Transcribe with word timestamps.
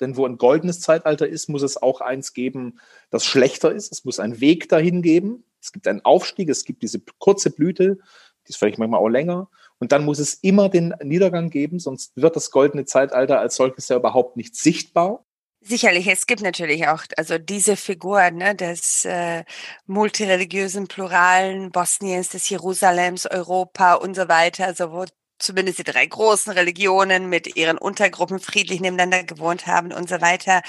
Denn 0.00 0.16
wo 0.16 0.26
ein 0.26 0.38
goldenes 0.38 0.80
Zeitalter 0.80 1.28
ist, 1.28 1.48
muss 1.48 1.62
es 1.62 1.80
auch 1.80 2.00
eins 2.00 2.32
geben, 2.32 2.80
das 3.10 3.24
schlechter 3.24 3.72
ist. 3.72 3.92
Es 3.92 4.04
muss 4.04 4.20
einen 4.20 4.40
Weg 4.40 4.68
dahin 4.68 5.02
geben. 5.02 5.44
Es 5.60 5.72
gibt 5.72 5.88
einen 5.88 6.04
Aufstieg, 6.04 6.48
es 6.48 6.64
gibt 6.64 6.82
diese 6.82 7.00
kurze 7.18 7.50
Blüte, 7.50 7.98
die 8.46 8.50
ist 8.50 8.56
vielleicht 8.56 8.78
manchmal 8.78 9.00
auch 9.00 9.08
länger. 9.08 9.48
Und 9.78 9.92
dann 9.92 10.04
muss 10.04 10.18
es 10.18 10.34
immer 10.34 10.68
den 10.68 10.94
Niedergang 11.02 11.50
geben, 11.50 11.78
sonst 11.78 12.16
wird 12.16 12.36
das 12.36 12.50
goldene 12.50 12.84
Zeitalter 12.84 13.40
als 13.40 13.56
solches 13.56 13.88
ja 13.88 13.96
überhaupt 13.96 14.36
nicht 14.36 14.56
sichtbar. 14.56 15.24
Sicherlich, 15.66 16.06
es 16.08 16.26
gibt 16.26 16.42
natürlich 16.42 16.88
auch 16.88 17.04
also 17.16 17.38
diese 17.38 17.76
Figur 17.76 18.30
ne, 18.30 18.54
des 18.54 19.06
äh, 19.06 19.44
multireligiösen 19.86 20.88
pluralen 20.88 21.70
Bosniens, 21.70 22.28
des 22.28 22.46
Jerusalems, 22.50 23.24
Europa 23.24 23.94
und 23.94 24.14
so 24.14 24.28
weiter, 24.28 24.66
also 24.66 24.92
wo 24.92 25.06
zumindest 25.38 25.78
die 25.78 25.84
drei 25.84 26.06
großen 26.06 26.52
Religionen 26.52 27.28
mit 27.28 27.56
ihren 27.56 27.78
Untergruppen 27.78 28.38
friedlich 28.38 28.80
nebeneinander 28.80 29.24
gewohnt 29.24 29.66
haben 29.66 29.92
und 29.92 30.08
so 30.08 30.20
weiter. 30.20 30.62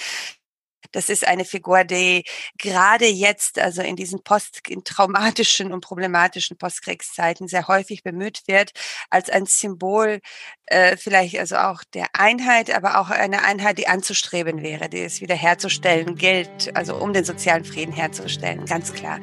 Das 0.91 1.09
ist 1.09 1.27
eine 1.27 1.45
Figur, 1.45 1.83
die 1.83 2.23
gerade 2.57 3.05
jetzt, 3.05 3.59
also 3.59 3.81
in 3.81 3.95
diesen 3.95 4.23
post 4.23 4.61
traumatischen 4.85 5.73
und 5.73 5.81
problematischen 5.81 6.57
Postkriegszeiten 6.57 7.47
sehr 7.47 7.67
häufig 7.67 8.03
bemüht 8.03 8.43
wird, 8.47 8.71
als 9.09 9.29
ein 9.29 9.45
Symbol 9.45 10.19
äh, 10.67 10.97
vielleicht 10.97 11.37
also 11.37 11.57
auch 11.57 11.83
der 11.93 12.07
Einheit, 12.13 12.73
aber 12.73 12.99
auch 12.99 13.09
eine 13.09 13.43
Einheit, 13.43 13.77
die 13.77 13.87
anzustreben 13.87 14.61
wäre, 14.61 14.89
die 14.89 15.01
es 15.01 15.21
wiederherzustellen 15.21 16.15
gilt, 16.15 16.75
also 16.75 16.95
um 16.95 17.13
den 17.13 17.25
sozialen 17.25 17.65
Frieden 17.65 17.93
herzustellen, 17.93 18.65
ganz 18.65 18.93
klar. 18.93 19.19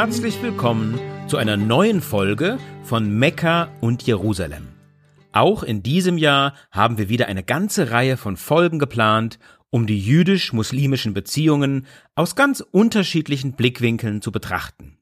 Herzlich 0.00 0.40
willkommen 0.42 0.96
zu 1.26 1.38
einer 1.38 1.56
neuen 1.56 2.00
Folge 2.00 2.60
von 2.84 3.18
Mekka 3.18 3.68
und 3.80 4.04
Jerusalem. 4.04 4.68
Auch 5.32 5.64
in 5.64 5.82
diesem 5.82 6.18
Jahr 6.18 6.54
haben 6.70 6.98
wir 6.98 7.08
wieder 7.08 7.26
eine 7.26 7.42
ganze 7.42 7.90
Reihe 7.90 8.16
von 8.16 8.36
Folgen 8.36 8.78
geplant, 8.78 9.40
um 9.70 9.88
die 9.88 9.98
jüdisch-muslimischen 9.98 11.14
Beziehungen 11.14 11.84
aus 12.14 12.36
ganz 12.36 12.60
unterschiedlichen 12.60 13.54
Blickwinkeln 13.54 14.22
zu 14.22 14.30
betrachten. 14.30 14.98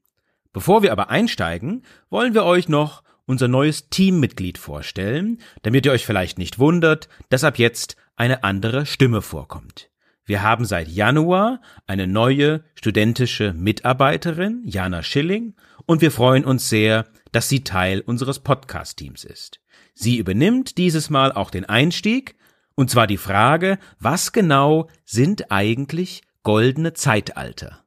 Bevor 0.51 0.81
wir 0.81 0.91
aber 0.91 1.11
einsteigen, 1.11 1.83
wollen 2.09 2.33
wir 2.33 2.43
euch 2.43 2.67
noch 2.67 3.03
unser 3.27 3.47
neues 3.47 3.89
Teammitglied 3.89 4.57
vorstellen, 4.57 5.37
damit 5.61 5.85
ihr 5.85 5.91
euch 5.91 6.07
vielleicht 6.07 6.39
nicht 6.39 6.57
wundert, 6.57 7.07
dass 7.29 7.43
ab 7.43 7.59
jetzt 7.59 7.97
eine 8.15 8.43
andere 8.43 8.87
Stimme 8.87 9.21
vorkommt. 9.21 9.91
Wir 10.27 10.43
haben 10.43 10.65
seit 10.65 10.89
Januar 10.89 11.61
eine 11.87 12.05
neue 12.05 12.61
studentische 12.75 13.53
Mitarbeiterin, 13.53 14.61
Jana 14.65 15.01
Schilling, 15.01 15.55
und 15.85 16.01
wir 16.01 16.11
freuen 16.11 16.43
uns 16.43 16.67
sehr, 16.67 17.05
dass 17.31 17.47
sie 17.47 17.63
Teil 17.63 18.01
unseres 18.01 18.39
Podcast-Teams 18.39 19.23
ist. 19.23 19.61
Sie 19.93 20.17
übernimmt 20.17 20.77
dieses 20.77 21.09
Mal 21.09 21.31
auch 21.31 21.49
den 21.49 21.63
Einstieg, 21.63 22.35
und 22.75 22.89
zwar 22.89 23.07
die 23.07 23.15
Frage, 23.15 23.79
was 24.01 24.33
genau 24.33 24.89
sind 25.05 25.49
eigentlich 25.49 26.23
goldene 26.43 26.91
Zeitalter? 26.91 27.85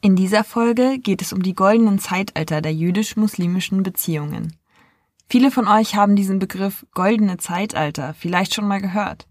In 0.00 0.16
dieser 0.16 0.42
Folge 0.42 0.98
geht 0.98 1.22
es 1.22 1.32
um 1.32 1.44
die 1.44 1.54
goldenen 1.54 2.00
Zeitalter 2.00 2.60
der 2.60 2.74
jüdisch-muslimischen 2.74 3.84
Beziehungen. 3.84 4.56
Viele 5.28 5.52
von 5.52 5.68
euch 5.68 5.94
haben 5.94 6.16
diesen 6.16 6.40
Begriff 6.40 6.86
goldene 6.92 7.36
Zeitalter 7.36 8.14
vielleicht 8.14 8.52
schon 8.52 8.66
mal 8.66 8.80
gehört. 8.80 9.27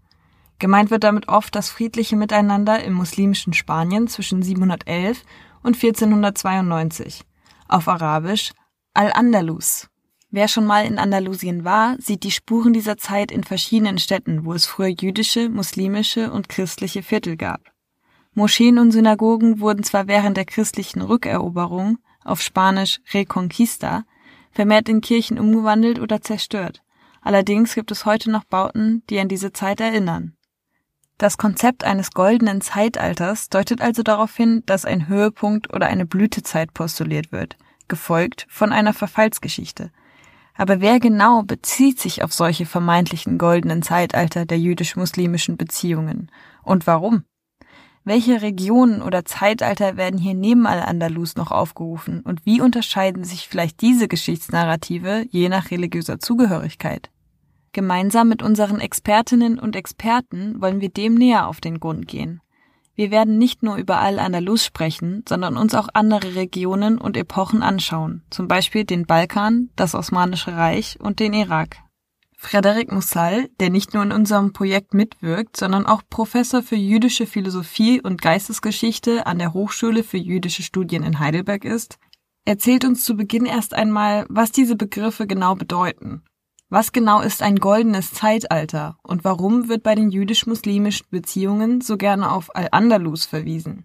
Gemeint 0.58 0.90
wird 0.90 1.04
damit 1.04 1.28
oft 1.28 1.54
das 1.54 1.70
friedliche 1.70 2.16
Miteinander 2.16 2.82
im 2.82 2.94
muslimischen 2.94 3.52
Spanien 3.52 4.08
zwischen 4.08 4.42
711 4.42 5.22
und 5.62 5.76
1492. 5.76 7.22
Auf 7.68 7.86
Arabisch 7.86 8.52
Al-Andalus. 8.94 9.88
Wer 10.30 10.48
schon 10.48 10.66
mal 10.66 10.84
in 10.84 10.98
Andalusien 10.98 11.64
war, 11.64 11.96
sieht 12.00 12.24
die 12.24 12.32
Spuren 12.32 12.72
dieser 12.72 12.98
Zeit 12.98 13.30
in 13.30 13.44
verschiedenen 13.44 13.98
Städten, 13.98 14.44
wo 14.44 14.52
es 14.52 14.66
früher 14.66 14.88
jüdische, 14.88 15.48
muslimische 15.48 16.32
und 16.32 16.48
christliche 16.48 17.02
Viertel 17.02 17.36
gab. 17.36 17.60
Moscheen 18.34 18.78
und 18.78 18.90
Synagogen 18.90 19.60
wurden 19.60 19.84
zwar 19.84 20.06
während 20.06 20.36
der 20.36 20.44
christlichen 20.44 21.00
Rückeroberung, 21.00 21.98
auf 22.24 22.42
Spanisch 22.42 23.00
Reconquista, 23.14 24.04
vermehrt 24.50 24.88
in 24.88 25.00
Kirchen 25.00 25.38
umgewandelt 25.38 25.98
oder 25.98 26.20
zerstört. 26.20 26.82
Allerdings 27.22 27.74
gibt 27.74 27.90
es 27.90 28.04
heute 28.04 28.30
noch 28.30 28.44
Bauten, 28.44 29.02
die 29.08 29.18
an 29.18 29.28
diese 29.28 29.52
Zeit 29.52 29.80
erinnern. 29.80 30.37
Das 31.18 31.36
Konzept 31.36 31.82
eines 31.82 32.12
goldenen 32.12 32.60
Zeitalters 32.60 33.48
deutet 33.48 33.80
also 33.80 34.04
darauf 34.04 34.36
hin, 34.36 34.62
dass 34.66 34.84
ein 34.84 35.08
Höhepunkt 35.08 35.74
oder 35.74 35.88
eine 35.88 36.06
Blütezeit 36.06 36.72
postuliert 36.72 37.32
wird, 37.32 37.56
gefolgt 37.88 38.46
von 38.48 38.72
einer 38.72 38.94
Verfallsgeschichte. 38.94 39.90
Aber 40.54 40.80
wer 40.80 41.00
genau 41.00 41.42
bezieht 41.42 41.98
sich 41.98 42.22
auf 42.22 42.32
solche 42.32 42.66
vermeintlichen 42.66 43.36
goldenen 43.36 43.82
Zeitalter 43.82 44.46
der 44.46 44.60
jüdisch-muslimischen 44.60 45.56
Beziehungen 45.56 46.30
und 46.62 46.86
warum? 46.86 47.24
Welche 48.04 48.40
Regionen 48.40 49.02
oder 49.02 49.24
Zeitalter 49.24 49.96
werden 49.96 50.20
hier 50.20 50.34
neben 50.34 50.66
Al-Andalus 50.66 51.34
noch 51.34 51.50
aufgerufen 51.50 52.20
und 52.20 52.46
wie 52.46 52.60
unterscheiden 52.60 53.24
sich 53.24 53.48
vielleicht 53.48 53.80
diese 53.80 54.06
Geschichtsnarrative 54.06 55.26
je 55.30 55.48
nach 55.48 55.72
religiöser 55.72 56.20
Zugehörigkeit? 56.20 57.10
Gemeinsam 57.72 58.28
mit 58.28 58.42
unseren 58.42 58.80
Expertinnen 58.80 59.58
und 59.58 59.76
Experten 59.76 60.60
wollen 60.60 60.80
wir 60.80 60.88
dem 60.88 61.14
näher 61.14 61.46
auf 61.46 61.60
den 61.60 61.80
Grund 61.80 62.08
gehen. 62.08 62.40
Wir 62.94 63.12
werden 63.12 63.38
nicht 63.38 63.62
nur 63.62 63.76
über 63.76 64.00
Al-Andalus 64.00 64.64
sprechen, 64.64 65.22
sondern 65.28 65.56
uns 65.56 65.72
auch 65.74 65.88
andere 65.94 66.34
Regionen 66.34 66.98
und 66.98 67.16
Epochen 67.16 67.62
anschauen, 67.62 68.24
zum 68.28 68.48
Beispiel 68.48 68.84
den 68.84 69.06
Balkan, 69.06 69.70
das 69.76 69.94
Osmanische 69.94 70.56
Reich 70.56 70.98
und 71.00 71.20
den 71.20 71.32
Irak. 71.32 71.76
Frederik 72.36 72.90
Mussal, 72.90 73.50
der 73.60 73.70
nicht 73.70 73.94
nur 73.94 74.02
in 74.02 74.10
unserem 74.10 74.52
Projekt 74.52 74.94
mitwirkt, 74.94 75.56
sondern 75.56 75.86
auch 75.86 76.02
Professor 76.10 76.62
für 76.62 76.76
jüdische 76.76 77.26
Philosophie 77.26 78.00
und 78.00 78.20
Geistesgeschichte 78.20 79.26
an 79.26 79.38
der 79.38 79.52
Hochschule 79.52 80.02
für 80.02 80.18
jüdische 80.18 80.64
Studien 80.64 81.04
in 81.04 81.20
Heidelberg 81.20 81.64
ist, 81.64 81.98
erzählt 82.44 82.84
uns 82.84 83.04
zu 83.04 83.16
Beginn 83.16 83.44
erst 83.44 83.74
einmal, 83.74 84.26
was 84.28 84.50
diese 84.50 84.74
Begriffe 84.74 85.28
genau 85.28 85.54
bedeuten 85.54 86.24
was 86.68 86.92
genau 86.92 87.20
ist 87.20 87.42
ein 87.42 87.56
goldenes 87.56 88.12
Zeitalter 88.12 88.98
und 89.02 89.24
warum 89.24 89.68
wird 89.68 89.82
bei 89.82 89.94
den 89.94 90.10
jüdisch-muslimischen 90.10 91.06
Beziehungen 91.10 91.80
so 91.80 91.96
gerne 91.96 92.30
auf 92.30 92.54
Al-Andalus 92.54 93.26
verwiesen? 93.26 93.84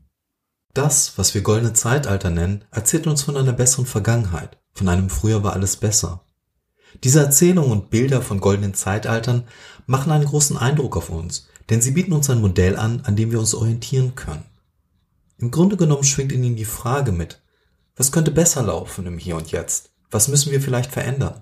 Das, 0.74 1.18
was 1.18 1.34
wir 1.34 1.42
goldene 1.42 1.74
Zeitalter 1.74 2.30
nennen, 2.30 2.66
erzählt 2.72 3.08
uns 3.08 3.22
von 3.22 3.38
einer 3.38 3.54
besseren 3.54 3.86
Vergangenheit, 3.86 4.58
von 4.74 4.90
einem 4.90 5.10
früher 5.10 5.44
war 5.44 5.54
alles 5.54 5.78
besser. 5.78 6.26
Diese 7.04 7.20
Erzählungen 7.20 7.72
und 7.72 7.90
Bilder 7.90 8.22
von 8.22 8.40
goldenen 8.40 8.74
Zeitaltern 8.74 9.46
machen 9.86 10.12
einen 10.12 10.26
großen 10.26 10.58
Eindruck 10.58 10.98
auf 10.98 11.10
uns, 11.10 11.48
denn 11.70 11.82
sie 11.82 11.92
bieten 11.92 12.14
uns 12.14 12.30
ein 12.30 12.42
Modell 12.42 12.78
an, 12.78 13.02
an 13.06 13.16
dem 13.16 13.32
wir 13.32 13.40
uns 13.40 13.56
orientieren 13.56 14.16
können. 14.16 14.46
Im 15.38 15.52
Grunde 15.52 15.78
genommen 15.78 16.04
schwingt 16.04 16.32
in 16.32 16.44
ihnen 16.44 16.56
die 16.56 16.66
Frage 16.66 17.12
mit, 17.12 17.42
was 17.96 18.12
könnte 18.12 18.32
besser 18.32 18.64
laufen 18.64 19.06
im 19.06 19.18
Hier 19.18 19.36
und 19.36 19.52
Jetzt? 19.52 19.92
Was 20.10 20.28
müssen 20.28 20.52
wir 20.52 20.62
vielleicht 20.62 20.92
verändern? 20.92 21.42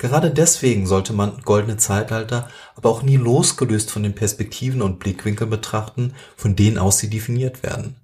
Gerade 0.00 0.30
deswegen 0.30 0.86
sollte 0.86 1.12
man 1.12 1.42
goldene 1.42 1.76
Zeitalter 1.76 2.48
aber 2.74 2.88
auch 2.88 3.02
nie 3.02 3.18
losgelöst 3.18 3.90
von 3.90 4.02
den 4.02 4.14
Perspektiven 4.14 4.80
und 4.80 4.98
Blickwinkeln 4.98 5.50
betrachten, 5.50 6.14
von 6.38 6.56
denen 6.56 6.78
aus 6.78 6.96
sie 6.96 7.10
definiert 7.10 7.62
werden. 7.62 7.96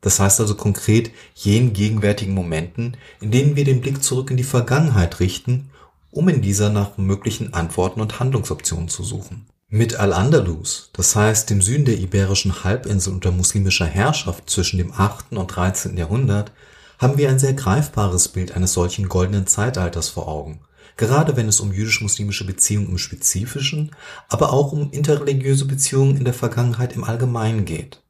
Das 0.00 0.18
heißt 0.18 0.40
also 0.40 0.56
konkret 0.56 1.12
jenen 1.36 1.72
gegenwärtigen 1.72 2.34
Momenten, 2.34 2.96
in 3.20 3.30
denen 3.30 3.54
wir 3.54 3.62
den 3.62 3.80
Blick 3.80 4.02
zurück 4.02 4.32
in 4.32 4.38
die 4.38 4.42
Vergangenheit 4.42 5.20
richten, 5.20 5.70
um 6.10 6.28
in 6.28 6.42
dieser 6.42 6.68
nach 6.68 6.98
möglichen 6.98 7.54
Antworten 7.54 8.00
und 8.00 8.18
Handlungsoptionen 8.18 8.88
zu 8.88 9.04
suchen. 9.04 9.46
Mit 9.68 10.00
Al-Andalus, 10.00 10.90
das 10.94 11.14
heißt 11.14 11.48
dem 11.48 11.62
Süden 11.62 11.84
der 11.84 11.98
iberischen 11.98 12.64
Halbinsel 12.64 13.12
unter 13.12 13.30
muslimischer 13.30 13.86
Herrschaft 13.86 14.50
zwischen 14.50 14.78
dem 14.78 14.92
8. 14.92 15.34
und 15.34 15.46
13. 15.46 15.96
Jahrhundert, 15.96 16.50
haben 16.98 17.18
wir 17.18 17.28
ein 17.28 17.38
sehr 17.38 17.54
greifbares 17.54 18.26
Bild 18.26 18.56
eines 18.56 18.72
solchen 18.72 19.08
goldenen 19.08 19.46
Zeitalters 19.46 20.08
vor 20.08 20.26
Augen 20.26 20.58
gerade 21.00 21.34
wenn 21.34 21.48
es 21.48 21.60
um 21.60 21.72
jüdisch-muslimische 21.72 22.44
Beziehungen 22.44 22.90
im 22.90 22.98
Spezifischen, 22.98 23.96
aber 24.28 24.52
auch 24.52 24.72
um 24.72 24.90
interreligiöse 24.90 25.64
Beziehungen 25.64 26.18
in 26.18 26.24
der 26.24 26.34
Vergangenheit 26.34 26.94
im 26.94 27.04
Allgemeinen 27.04 27.64
geht. 27.64 28.02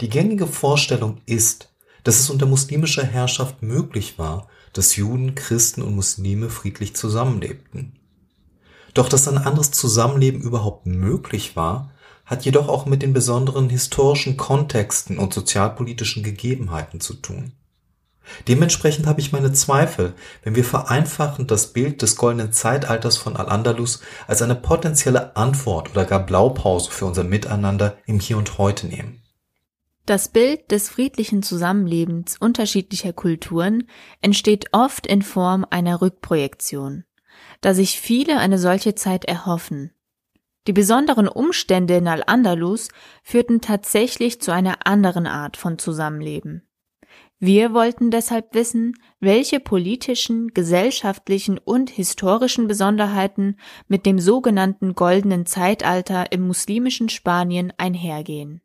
Die 0.00 0.08
gängige 0.08 0.48
Vorstellung 0.48 1.20
ist, 1.24 1.72
dass 2.02 2.18
es 2.18 2.30
unter 2.30 2.46
muslimischer 2.46 3.04
Herrschaft 3.04 3.62
möglich 3.62 4.18
war, 4.18 4.48
dass 4.72 4.96
Juden, 4.96 5.36
Christen 5.36 5.82
und 5.82 5.94
Muslime 5.94 6.50
friedlich 6.50 6.96
zusammenlebten. 6.96 7.96
Doch 8.92 9.08
dass 9.08 9.28
ein 9.28 9.38
anderes 9.38 9.70
Zusammenleben 9.70 10.40
überhaupt 10.40 10.86
möglich 10.86 11.54
war, 11.54 11.92
hat 12.24 12.44
jedoch 12.44 12.68
auch 12.68 12.86
mit 12.86 13.02
den 13.02 13.12
besonderen 13.12 13.70
historischen 13.70 14.36
Kontexten 14.36 15.16
und 15.16 15.32
sozialpolitischen 15.32 16.24
Gegebenheiten 16.24 17.00
zu 17.00 17.14
tun. 17.14 17.52
Dementsprechend 18.46 19.06
habe 19.06 19.20
ich 19.20 19.32
meine 19.32 19.52
Zweifel, 19.52 20.14
wenn 20.42 20.54
wir 20.54 20.64
vereinfachend 20.64 21.50
das 21.50 21.72
Bild 21.72 22.02
des 22.02 22.16
goldenen 22.16 22.52
Zeitalters 22.52 23.16
von 23.16 23.36
Al-Andalus 23.36 24.00
als 24.26 24.42
eine 24.42 24.54
potenzielle 24.54 25.36
Antwort 25.36 25.90
oder 25.90 26.04
gar 26.04 26.24
Blaupause 26.24 26.90
für 26.90 27.06
unser 27.06 27.24
Miteinander 27.24 27.98
im 28.06 28.20
Hier 28.20 28.38
und 28.38 28.58
Heute 28.58 28.86
nehmen. 28.86 29.22
Das 30.06 30.28
Bild 30.28 30.70
des 30.70 30.88
friedlichen 30.88 31.42
Zusammenlebens 31.42 32.38
unterschiedlicher 32.38 33.12
Kulturen 33.12 33.88
entsteht 34.22 34.66
oft 34.72 35.06
in 35.06 35.20
Form 35.20 35.66
einer 35.68 36.00
Rückprojektion, 36.00 37.04
da 37.60 37.74
sich 37.74 38.00
viele 38.00 38.38
eine 38.38 38.58
solche 38.58 38.94
Zeit 38.94 39.26
erhoffen. 39.26 39.92
Die 40.66 40.72
besonderen 40.74 41.28
Umstände 41.28 41.96
in 41.96 42.08
Al-Andalus 42.08 42.88
führten 43.22 43.62
tatsächlich 43.62 44.40
zu 44.40 44.50
einer 44.50 44.86
anderen 44.86 45.26
Art 45.26 45.56
von 45.56 45.78
Zusammenleben. 45.78 46.67
Wir 47.40 47.72
wollten 47.72 48.10
deshalb 48.10 48.52
wissen, 48.54 48.94
welche 49.20 49.60
politischen, 49.60 50.48
gesellschaftlichen 50.48 51.58
und 51.58 51.88
historischen 51.88 52.66
Besonderheiten 52.66 53.56
mit 53.86 54.06
dem 54.06 54.18
sogenannten 54.18 54.94
goldenen 54.94 55.46
Zeitalter 55.46 56.32
im 56.32 56.46
muslimischen 56.46 57.08
Spanien 57.08 57.72
einhergehen. 57.76 58.60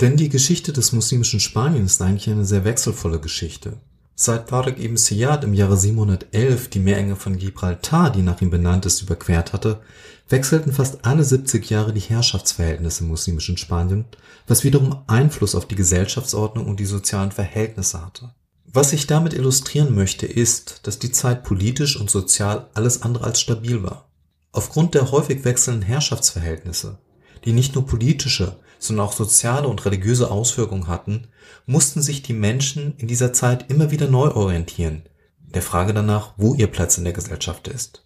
Denn 0.00 0.16
die 0.16 0.28
Geschichte 0.28 0.72
des 0.72 0.92
muslimischen 0.92 1.40
Spanien 1.40 1.86
ist 1.86 2.00
eigentlich 2.02 2.30
eine 2.30 2.44
sehr 2.44 2.64
wechselvolle 2.64 3.20
Geschichte. 3.20 3.80
Seit 4.16 4.48
Tariq 4.48 4.78
ibn 4.78 4.96
Ziyad 4.96 5.42
im 5.42 5.54
Jahre 5.54 5.76
711 5.76 6.68
die 6.70 6.78
Meerenge 6.78 7.16
von 7.16 7.36
Gibraltar, 7.36 8.10
die 8.10 8.22
nach 8.22 8.40
ihm 8.40 8.50
benannt 8.50 8.86
ist, 8.86 9.02
überquert 9.02 9.52
hatte, 9.52 9.80
wechselten 10.28 10.72
fast 10.72 11.04
alle 11.04 11.24
70 11.24 11.68
Jahre 11.68 11.92
die 11.92 12.00
Herrschaftsverhältnisse 12.00 13.02
im 13.02 13.10
muslimischen 13.10 13.56
Spanien, 13.56 14.04
was 14.46 14.62
wiederum 14.62 15.02
Einfluss 15.08 15.56
auf 15.56 15.66
die 15.66 15.74
Gesellschaftsordnung 15.74 16.66
und 16.66 16.78
die 16.78 16.86
sozialen 16.86 17.32
Verhältnisse 17.32 18.04
hatte. 18.06 18.32
Was 18.66 18.92
ich 18.92 19.08
damit 19.08 19.34
illustrieren 19.34 19.94
möchte, 19.94 20.26
ist, 20.26 20.80
dass 20.84 21.00
die 21.00 21.10
Zeit 21.10 21.42
politisch 21.42 21.98
und 22.00 22.08
sozial 22.08 22.68
alles 22.74 23.02
andere 23.02 23.24
als 23.24 23.40
stabil 23.40 23.82
war. 23.82 24.08
Aufgrund 24.52 24.94
der 24.94 25.10
häufig 25.10 25.44
wechselnden 25.44 25.82
Herrschaftsverhältnisse, 25.82 26.98
die 27.44 27.52
nicht 27.52 27.74
nur 27.74 27.84
politische, 27.84 28.56
sondern 28.86 29.06
auch 29.06 29.12
soziale 29.12 29.68
und 29.68 29.84
religiöse 29.84 30.30
Auswirkungen 30.30 30.88
hatten, 30.88 31.28
mussten 31.66 32.02
sich 32.02 32.22
die 32.22 32.32
Menschen 32.32 32.94
in 32.98 33.08
dieser 33.08 33.32
Zeit 33.32 33.70
immer 33.70 33.90
wieder 33.90 34.08
neu 34.08 34.30
orientieren, 34.30 35.02
der 35.38 35.62
Frage 35.62 35.94
danach, 35.94 36.34
wo 36.36 36.54
ihr 36.54 36.66
Platz 36.66 36.98
in 36.98 37.04
der 37.04 37.12
Gesellschaft 37.12 37.68
ist. 37.68 38.04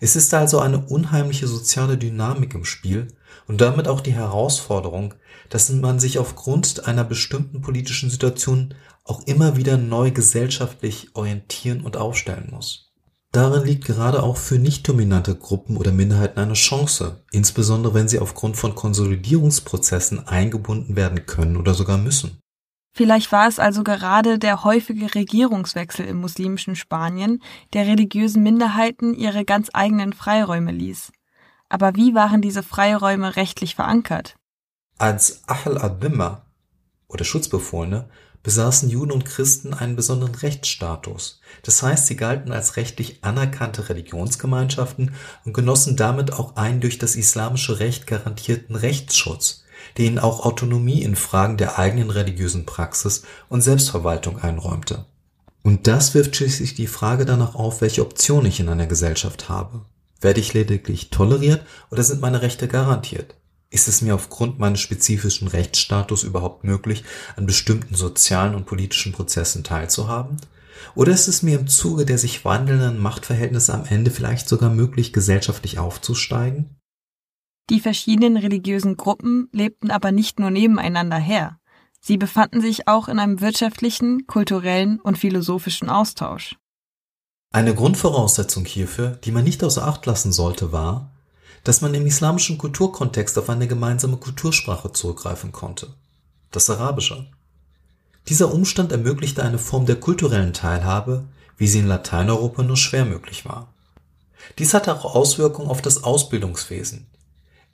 Es 0.00 0.16
ist 0.16 0.34
also 0.34 0.60
eine 0.60 0.86
unheimliche 0.86 1.46
soziale 1.46 1.96
Dynamik 1.96 2.54
im 2.54 2.64
Spiel 2.64 3.08
und 3.46 3.60
damit 3.60 3.88
auch 3.88 4.00
die 4.00 4.12
Herausforderung, 4.12 5.14
dass 5.48 5.70
man 5.70 5.98
sich 5.98 6.18
aufgrund 6.18 6.86
einer 6.86 7.04
bestimmten 7.04 7.62
politischen 7.62 8.10
Situation 8.10 8.74
auch 9.04 9.26
immer 9.26 9.56
wieder 9.56 9.78
neu 9.78 10.10
gesellschaftlich 10.10 11.08
orientieren 11.14 11.80
und 11.80 11.96
aufstellen 11.96 12.48
muss. 12.50 12.87
Darin 13.32 13.64
liegt 13.64 13.84
gerade 13.84 14.22
auch 14.22 14.38
für 14.38 14.58
nicht 14.58 14.88
dominante 14.88 15.34
Gruppen 15.34 15.76
oder 15.76 15.92
Minderheiten 15.92 16.40
eine 16.40 16.54
Chance, 16.54 17.24
insbesondere 17.30 17.92
wenn 17.92 18.08
sie 18.08 18.20
aufgrund 18.20 18.56
von 18.56 18.74
Konsolidierungsprozessen 18.74 20.26
eingebunden 20.26 20.96
werden 20.96 21.26
können 21.26 21.56
oder 21.58 21.74
sogar 21.74 21.98
müssen. 21.98 22.38
Vielleicht 22.94 23.30
war 23.30 23.46
es 23.46 23.58
also 23.58 23.84
gerade 23.84 24.38
der 24.38 24.64
häufige 24.64 25.14
Regierungswechsel 25.14 26.06
im 26.06 26.16
muslimischen 26.16 26.74
Spanien, 26.74 27.42
der 27.74 27.86
religiösen 27.86 28.42
Minderheiten 28.42 29.14
ihre 29.14 29.44
ganz 29.44 29.68
eigenen 29.72 30.14
Freiräume 30.14 30.72
ließ. 30.72 31.12
Aber 31.68 31.94
wie 31.96 32.14
waren 32.14 32.40
diese 32.40 32.62
Freiräume 32.62 33.36
rechtlich 33.36 33.74
verankert? 33.74 34.36
Als 34.96 35.42
Ahl 35.46 35.78
ad-Dimma 35.78 36.46
oder 37.08 37.24
Schutzbefohlene 37.24 38.08
besaßen 38.42 38.88
Juden 38.88 39.12
und 39.12 39.24
Christen 39.24 39.74
einen 39.74 39.96
besonderen 39.96 40.34
Rechtsstatus. 40.34 41.40
Das 41.62 41.82
heißt, 41.82 42.06
sie 42.06 42.16
galten 42.16 42.52
als 42.52 42.76
rechtlich 42.76 43.18
anerkannte 43.22 43.88
Religionsgemeinschaften 43.88 45.14
und 45.44 45.52
genossen 45.52 45.96
damit 45.96 46.32
auch 46.32 46.56
einen 46.56 46.80
durch 46.80 46.98
das 46.98 47.16
islamische 47.16 47.80
Recht 47.80 48.06
garantierten 48.06 48.76
Rechtsschutz, 48.76 49.64
der 49.96 50.06
ihnen 50.06 50.18
auch 50.18 50.44
Autonomie 50.44 51.02
in 51.02 51.16
Fragen 51.16 51.56
der 51.56 51.78
eigenen 51.78 52.10
religiösen 52.10 52.66
Praxis 52.66 53.22
und 53.48 53.62
Selbstverwaltung 53.62 54.38
einräumte. 54.38 55.04
Und 55.62 55.86
das 55.86 56.14
wirft 56.14 56.36
schließlich 56.36 56.74
die 56.74 56.86
Frage 56.86 57.24
danach 57.24 57.54
auf, 57.54 57.80
welche 57.80 58.02
Option 58.02 58.46
ich 58.46 58.60
in 58.60 58.68
einer 58.68 58.86
Gesellschaft 58.86 59.48
habe. 59.48 59.82
Werde 60.20 60.40
ich 60.40 60.54
lediglich 60.54 61.10
toleriert 61.10 61.62
oder 61.90 62.02
sind 62.02 62.20
meine 62.20 62.42
Rechte 62.42 62.68
garantiert? 62.68 63.34
Ist 63.70 63.86
es 63.86 64.00
mir 64.00 64.14
aufgrund 64.14 64.58
meines 64.58 64.80
spezifischen 64.80 65.48
Rechtsstatus 65.48 66.24
überhaupt 66.24 66.64
möglich, 66.64 67.04
an 67.36 67.46
bestimmten 67.46 67.94
sozialen 67.94 68.54
und 68.54 68.64
politischen 68.64 69.12
Prozessen 69.12 69.62
teilzuhaben? 69.62 70.38
Oder 70.94 71.12
ist 71.12 71.28
es 71.28 71.42
mir 71.42 71.58
im 71.58 71.66
Zuge 71.66 72.06
der 72.06 72.18
sich 72.18 72.44
wandelnden 72.44 72.98
Machtverhältnisse 72.98 73.74
am 73.74 73.84
Ende 73.84 74.10
vielleicht 74.10 74.48
sogar 74.48 74.70
möglich, 74.70 75.12
gesellschaftlich 75.12 75.78
aufzusteigen? 75.78 76.76
Die 77.68 77.80
verschiedenen 77.80 78.38
religiösen 78.38 78.96
Gruppen 78.96 79.48
lebten 79.52 79.90
aber 79.90 80.12
nicht 80.12 80.40
nur 80.40 80.50
nebeneinander 80.50 81.18
her. 81.18 81.58
Sie 82.00 82.16
befanden 82.16 82.62
sich 82.62 82.88
auch 82.88 83.08
in 83.08 83.18
einem 83.18 83.42
wirtschaftlichen, 83.42 84.26
kulturellen 84.26 85.00
und 85.00 85.18
philosophischen 85.18 85.90
Austausch. 85.90 86.56
Eine 87.52 87.74
Grundvoraussetzung 87.74 88.64
hierfür, 88.64 89.10
die 89.24 89.32
man 89.32 89.44
nicht 89.44 89.62
außer 89.62 89.86
Acht 89.86 90.06
lassen 90.06 90.32
sollte, 90.32 90.72
war, 90.72 91.17
dass 91.68 91.82
man 91.82 91.92
im 91.92 92.06
islamischen 92.06 92.56
Kulturkontext 92.56 93.36
auf 93.36 93.50
eine 93.50 93.68
gemeinsame 93.68 94.16
Kultursprache 94.16 94.90
zurückgreifen 94.90 95.52
konnte, 95.52 95.88
das 96.50 96.70
Arabische. 96.70 97.26
Dieser 98.26 98.54
Umstand 98.54 98.90
ermöglichte 98.90 99.42
eine 99.42 99.58
Form 99.58 99.84
der 99.84 99.96
kulturellen 99.96 100.54
Teilhabe, 100.54 101.24
wie 101.58 101.68
sie 101.68 101.80
in 101.80 101.86
Lateineuropa 101.86 102.62
nur 102.62 102.78
schwer 102.78 103.04
möglich 103.04 103.44
war. 103.44 103.74
Dies 104.58 104.72
hatte 104.72 104.94
auch 104.94 105.14
Auswirkungen 105.14 105.68
auf 105.68 105.82
das 105.82 106.04
Ausbildungswesen. 106.04 107.06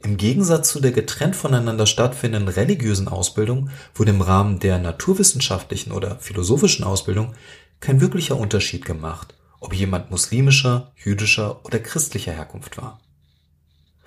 Im 0.02 0.16
Gegensatz 0.16 0.70
zu 0.70 0.80
der 0.80 0.90
getrennt 0.90 1.36
voneinander 1.36 1.86
stattfindenden 1.86 2.52
religiösen 2.52 3.06
Ausbildung 3.06 3.70
wurde 3.94 4.10
im 4.10 4.22
Rahmen 4.22 4.58
der 4.58 4.80
naturwissenschaftlichen 4.80 5.92
oder 5.92 6.18
philosophischen 6.18 6.84
Ausbildung 6.84 7.34
kein 7.78 8.00
wirklicher 8.00 8.38
Unterschied 8.38 8.84
gemacht, 8.84 9.36
ob 9.60 9.72
jemand 9.72 10.10
muslimischer, 10.10 10.90
jüdischer 10.96 11.64
oder 11.64 11.78
christlicher 11.78 12.32
Herkunft 12.32 12.76
war. 12.76 12.98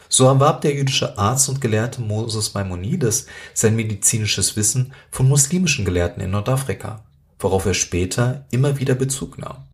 So 0.10 0.26
erwarb 0.26 0.62
der 0.62 0.74
jüdische 0.74 1.18
Arzt 1.18 1.50
und 1.50 1.62
Gelehrte 1.62 2.02
Moses 2.02 2.54
Maimonides 2.54 3.28
sein 3.54 3.76
medizinisches 3.76 4.56
Wissen 4.56 4.94
von 5.12 5.28
muslimischen 5.28 5.86
Gelehrten 5.86 6.22
in 6.22 6.32
Nordafrika, 6.32 7.04
worauf 7.40 7.66
er 7.66 7.74
später 7.74 8.46
immer 8.52 8.80
wieder 8.80 8.96
Bezug 8.96 9.38
nahm. 9.38 9.68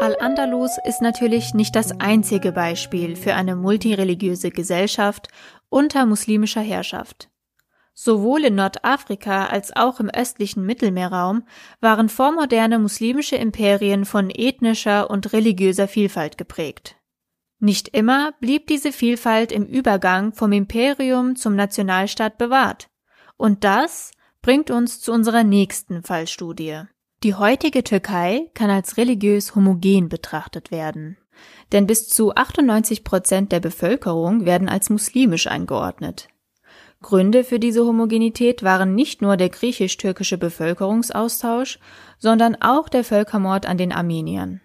Al-Andalus 0.00 0.72
ist 0.86 1.00
natürlich 1.00 1.54
nicht 1.54 1.74
das 1.74 1.98
einzige 1.98 2.52
Beispiel 2.52 3.16
für 3.16 3.34
eine 3.34 3.56
multireligiöse 3.56 4.50
Gesellschaft 4.50 5.28
unter 5.70 6.04
muslimischer 6.04 6.60
Herrschaft. 6.60 7.30
Sowohl 7.96 8.44
in 8.44 8.56
Nordafrika 8.56 9.46
als 9.46 9.74
auch 9.74 10.00
im 10.00 10.10
östlichen 10.10 10.66
Mittelmeerraum 10.66 11.44
waren 11.80 12.08
vormoderne 12.08 12.80
muslimische 12.80 13.36
Imperien 13.36 14.04
von 14.04 14.30
ethnischer 14.30 15.08
und 15.10 15.32
religiöser 15.32 15.86
Vielfalt 15.86 16.36
geprägt. 16.36 16.96
Nicht 17.60 17.88
immer 17.88 18.32
blieb 18.40 18.66
diese 18.66 18.92
Vielfalt 18.92 19.52
im 19.52 19.64
Übergang 19.64 20.32
vom 20.32 20.50
Imperium 20.52 21.36
zum 21.36 21.54
Nationalstaat 21.54 22.36
bewahrt. 22.36 22.88
Und 23.36 23.62
das 23.62 24.10
bringt 24.42 24.70
uns 24.70 25.00
zu 25.00 25.12
unserer 25.12 25.44
nächsten 25.44 26.02
Fallstudie. 26.02 26.82
Die 27.22 27.34
heutige 27.34 27.84
Türkei 27.84 28.50
kann 28.54 28.70
als 28.70 28.96
religiös 28.96 29.54
homogen 29.54 30.08
betrachtet 30.08 30.70
werden. 30.70 31.16
Denn 31.72 31.86
bis 31.86 32.08
zu 32.08 32.34
98 32.34 33.04
Prozent 33.04 33.52
der 33.52 33.60
Bevölkerung 33.60 34.44
werden 34.44 34.68
als 34.68 34.90
muslimisch 34.90 35.46
eingeordnet. 35.46 36.28
Gründe 37.04 37.44
für 37.44 37.58
diese 37.58 37.84
Homogenität 37.84 38.62
waren 38.62 38.94
nicht 38.94 39.20
nur 39.20 39.36
der 39.36 39.50
griechisch-türkische 39.50 40.38
Bevölkerungsaustausch, 40.38 41.78
sondern 42.18 42.56
auch 42.62 42.88
der 42.88 43.04
Völkermord 43.04 43.66
an 43.66 43.76
den 43.76 43.92
Armeniern. 43.92 44.62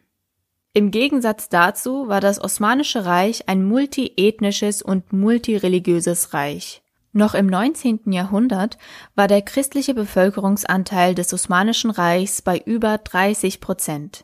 Im 0.73 0.89
Gegensatz 0.89 1.49
dazu 1.49 2.07
war 2.07 2.21
das 2.21 2.41
Osmanische 2.41 3.05
Reich 3.05 3.49
ein 3.49 3.65
multiethnisches 3.65 4.81
und 4.81 5.11
multireligiöses 5.11 6.33
Reich. 6.33 6.81
Noch 7.11 7.33
im 7.33 7.47
19. 7.47 8.13
Jahrhundert 8.13 8.77
war 9.15 9.27
der 9.27 9.41
christliche 9.41 9.93
Bevölkerungsanteil 9.93 11.15
des 11.15 11.33
Osmanischen 11.33 11.91
Reichs 11.91 12.41
bei 12.41 12.57
über 12.57 12.99
30 12.99 13.59
Prozent. 13.59 14.23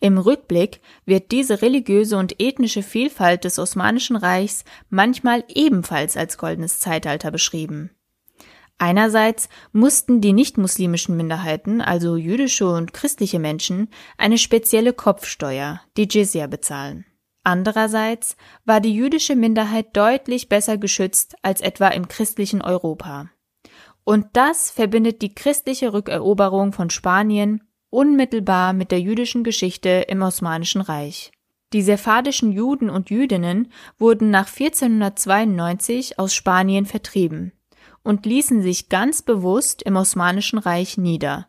Im 0.00 0.18
Rückblick 0.18 0.80
wird 1.06 1.32
diese 1.32 1.60
religiöse 1.60 2.16
und 2.16 2.40
ethnische 2.40 2.82
Vielfalt 2.82 3.44
des 3.44 3.58
Osmanischen 3.58 4.16
Reichs 4.16 4.64
manchmal 4.90 5.44
ebenfalls 5.48 6.16
als 6.16 6.38
goldenes 6.38 6.78
Zeitalter 6.78 7.32
beschrieben. 7.32 7.90
Einerseits 8.78 9.48
mussten 9.72 10.20
die 10.20 10.32
nichtmuslimischen 10.32 11.16
Minderheiten, 11.16 11.80
also 11.80 12.14
jüdische 12.14 12.68
und 12.68 12.92
christliche 12.92 13.40
Menschen, 13.40 13.88
eine 14.16 14.38
spezielle 14.38 14.92
Kopfsteuer, 14.92 15.80
die 15.96 16.06
Jizya, 16.08 16.46
bezahlen. 16.46 17.04
Andererseits 17.42 18.36
war 18.64 18.80
die 18.80 18.94
jüdische 18.94 19.34
Minderheit 19.34 19.96
deutlich 19.96 20.48
besser 20.48 20.78
geschützt 20.78 21.34
als 21.42 21.60
etwa 21.60 21.88
im 21.88 22.06
christlichen 22.06 22.62
Europa. 22.62 23.30
Und 24.04 24.26
das 24.34 24.70
verbindet 24.70 25.22
die 25.22 25.34
christliche 25.34 25.92
Rückeroberung 25.92 26.72
von 26.72 26.88
Spanien 26.88 27.67
unmittelbar 27.90 28.72
mit 28.72 28.90
der 28.90 29.00
jüdischen 29.00 29.44
Geschichte 29.44 30.06
im 30.08 30.22
Osmanischen 30.22 30.80
Reich. 30.80 31.32
Die 31.72 31.82
sephardischen 31.82 32.52
Juden 32.52 32.88
und 32.88 33.10
Jüdinnen 33.10 33.70
wurden 33.98 34.30
nach 34.30 34.48
1492 34.48 36.18
aus 36.18 36.34
Spanien 36.34 36.86
vertrieben 36.86 37.52
und 38.02 38.24
ließen 38.24 38.62
sich 38.62 38.88
ganz 38.88 39.22
bewusst 39.22 39.82
im 39.82 39.96
Osmanischen 39.96 40.58
Reich 40.58 40.96
nieder, 40.96 41.48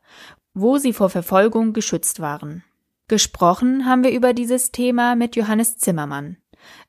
wo 0.53 0.77
sie 0.77 0.91
vor 0.91 1.10
Verfolgung 1.10 1.72
geschützt 1.72 2.19
waren. 2.19 2.63
Gesprochen 3.08 3.86
haben 3.86 4.03
wir 4.03 4.12
über 4.12 4.34
dieses 4.34 4.72
Thema 4.72 5.15
mit 5.15 5.36
Johannes 5.36 5.77
Zimmermann. 5.77 6.38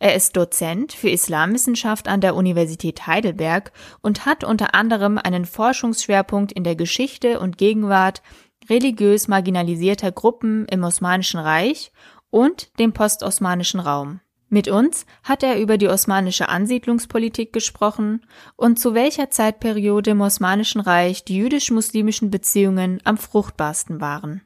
Er 0.01 0.17
ist 0.17 0.37
Dozent 0.37 0.93
für 0.93 1.09
Islamwissenschaft 1.09 2.09
an 2.09 2.21
der 2.21 2.35
Universität 2.35 3.07
Heidelberg 3.07 3.73
und 4.03 4.27
hat 4.27 4.43
unter 4.43 4.75
anderem 4.75 5.19
einen 5.19 5.45
Forschungsschwerpunkt 5.45 6.53
in 6.53 6.65
der 6.65 6.75
Geschichte 6.75 7.39
und 7.39 7.57
Gegenwart 7.57 8.23
religiös 8.71 9.29
marginalisierter 9.29 10.13
Gruppen 10.13 10.65
im 10.67 10.85
Osmanischen 10.85 11.41
Reich 11.41 11.93
und 12.31 12.71
dem 12.79 12.93
postosmanischen 12.93 13.81
Raum. 13.81 14.21
Mit 14.49 14.67
uns 14.67 15.07
hat 15.23 15.45
er 15.45 15.61
über 15.61 15.79
die 15.79 15.89
osmanische 15.89 16.49
Ansiedlungspolitik 16.49 17.53
gesprochen 17.53 18.27
und 18.57 18.79
zu 18.81 18.95
welcher 18.95 19.31
Zeitperiode 19.31 20.11
im 20.11 20.21
Osmanischen 20.21 20.81
Reich 20.81 21.25
die 21.25 21.37
jüdisch-muslimischen 21.37 22.31
Beziehungen 22.31 23.01
am 23.05 23.17
fruchtbarsten 23.17 24.01
waren. 24.01 24.43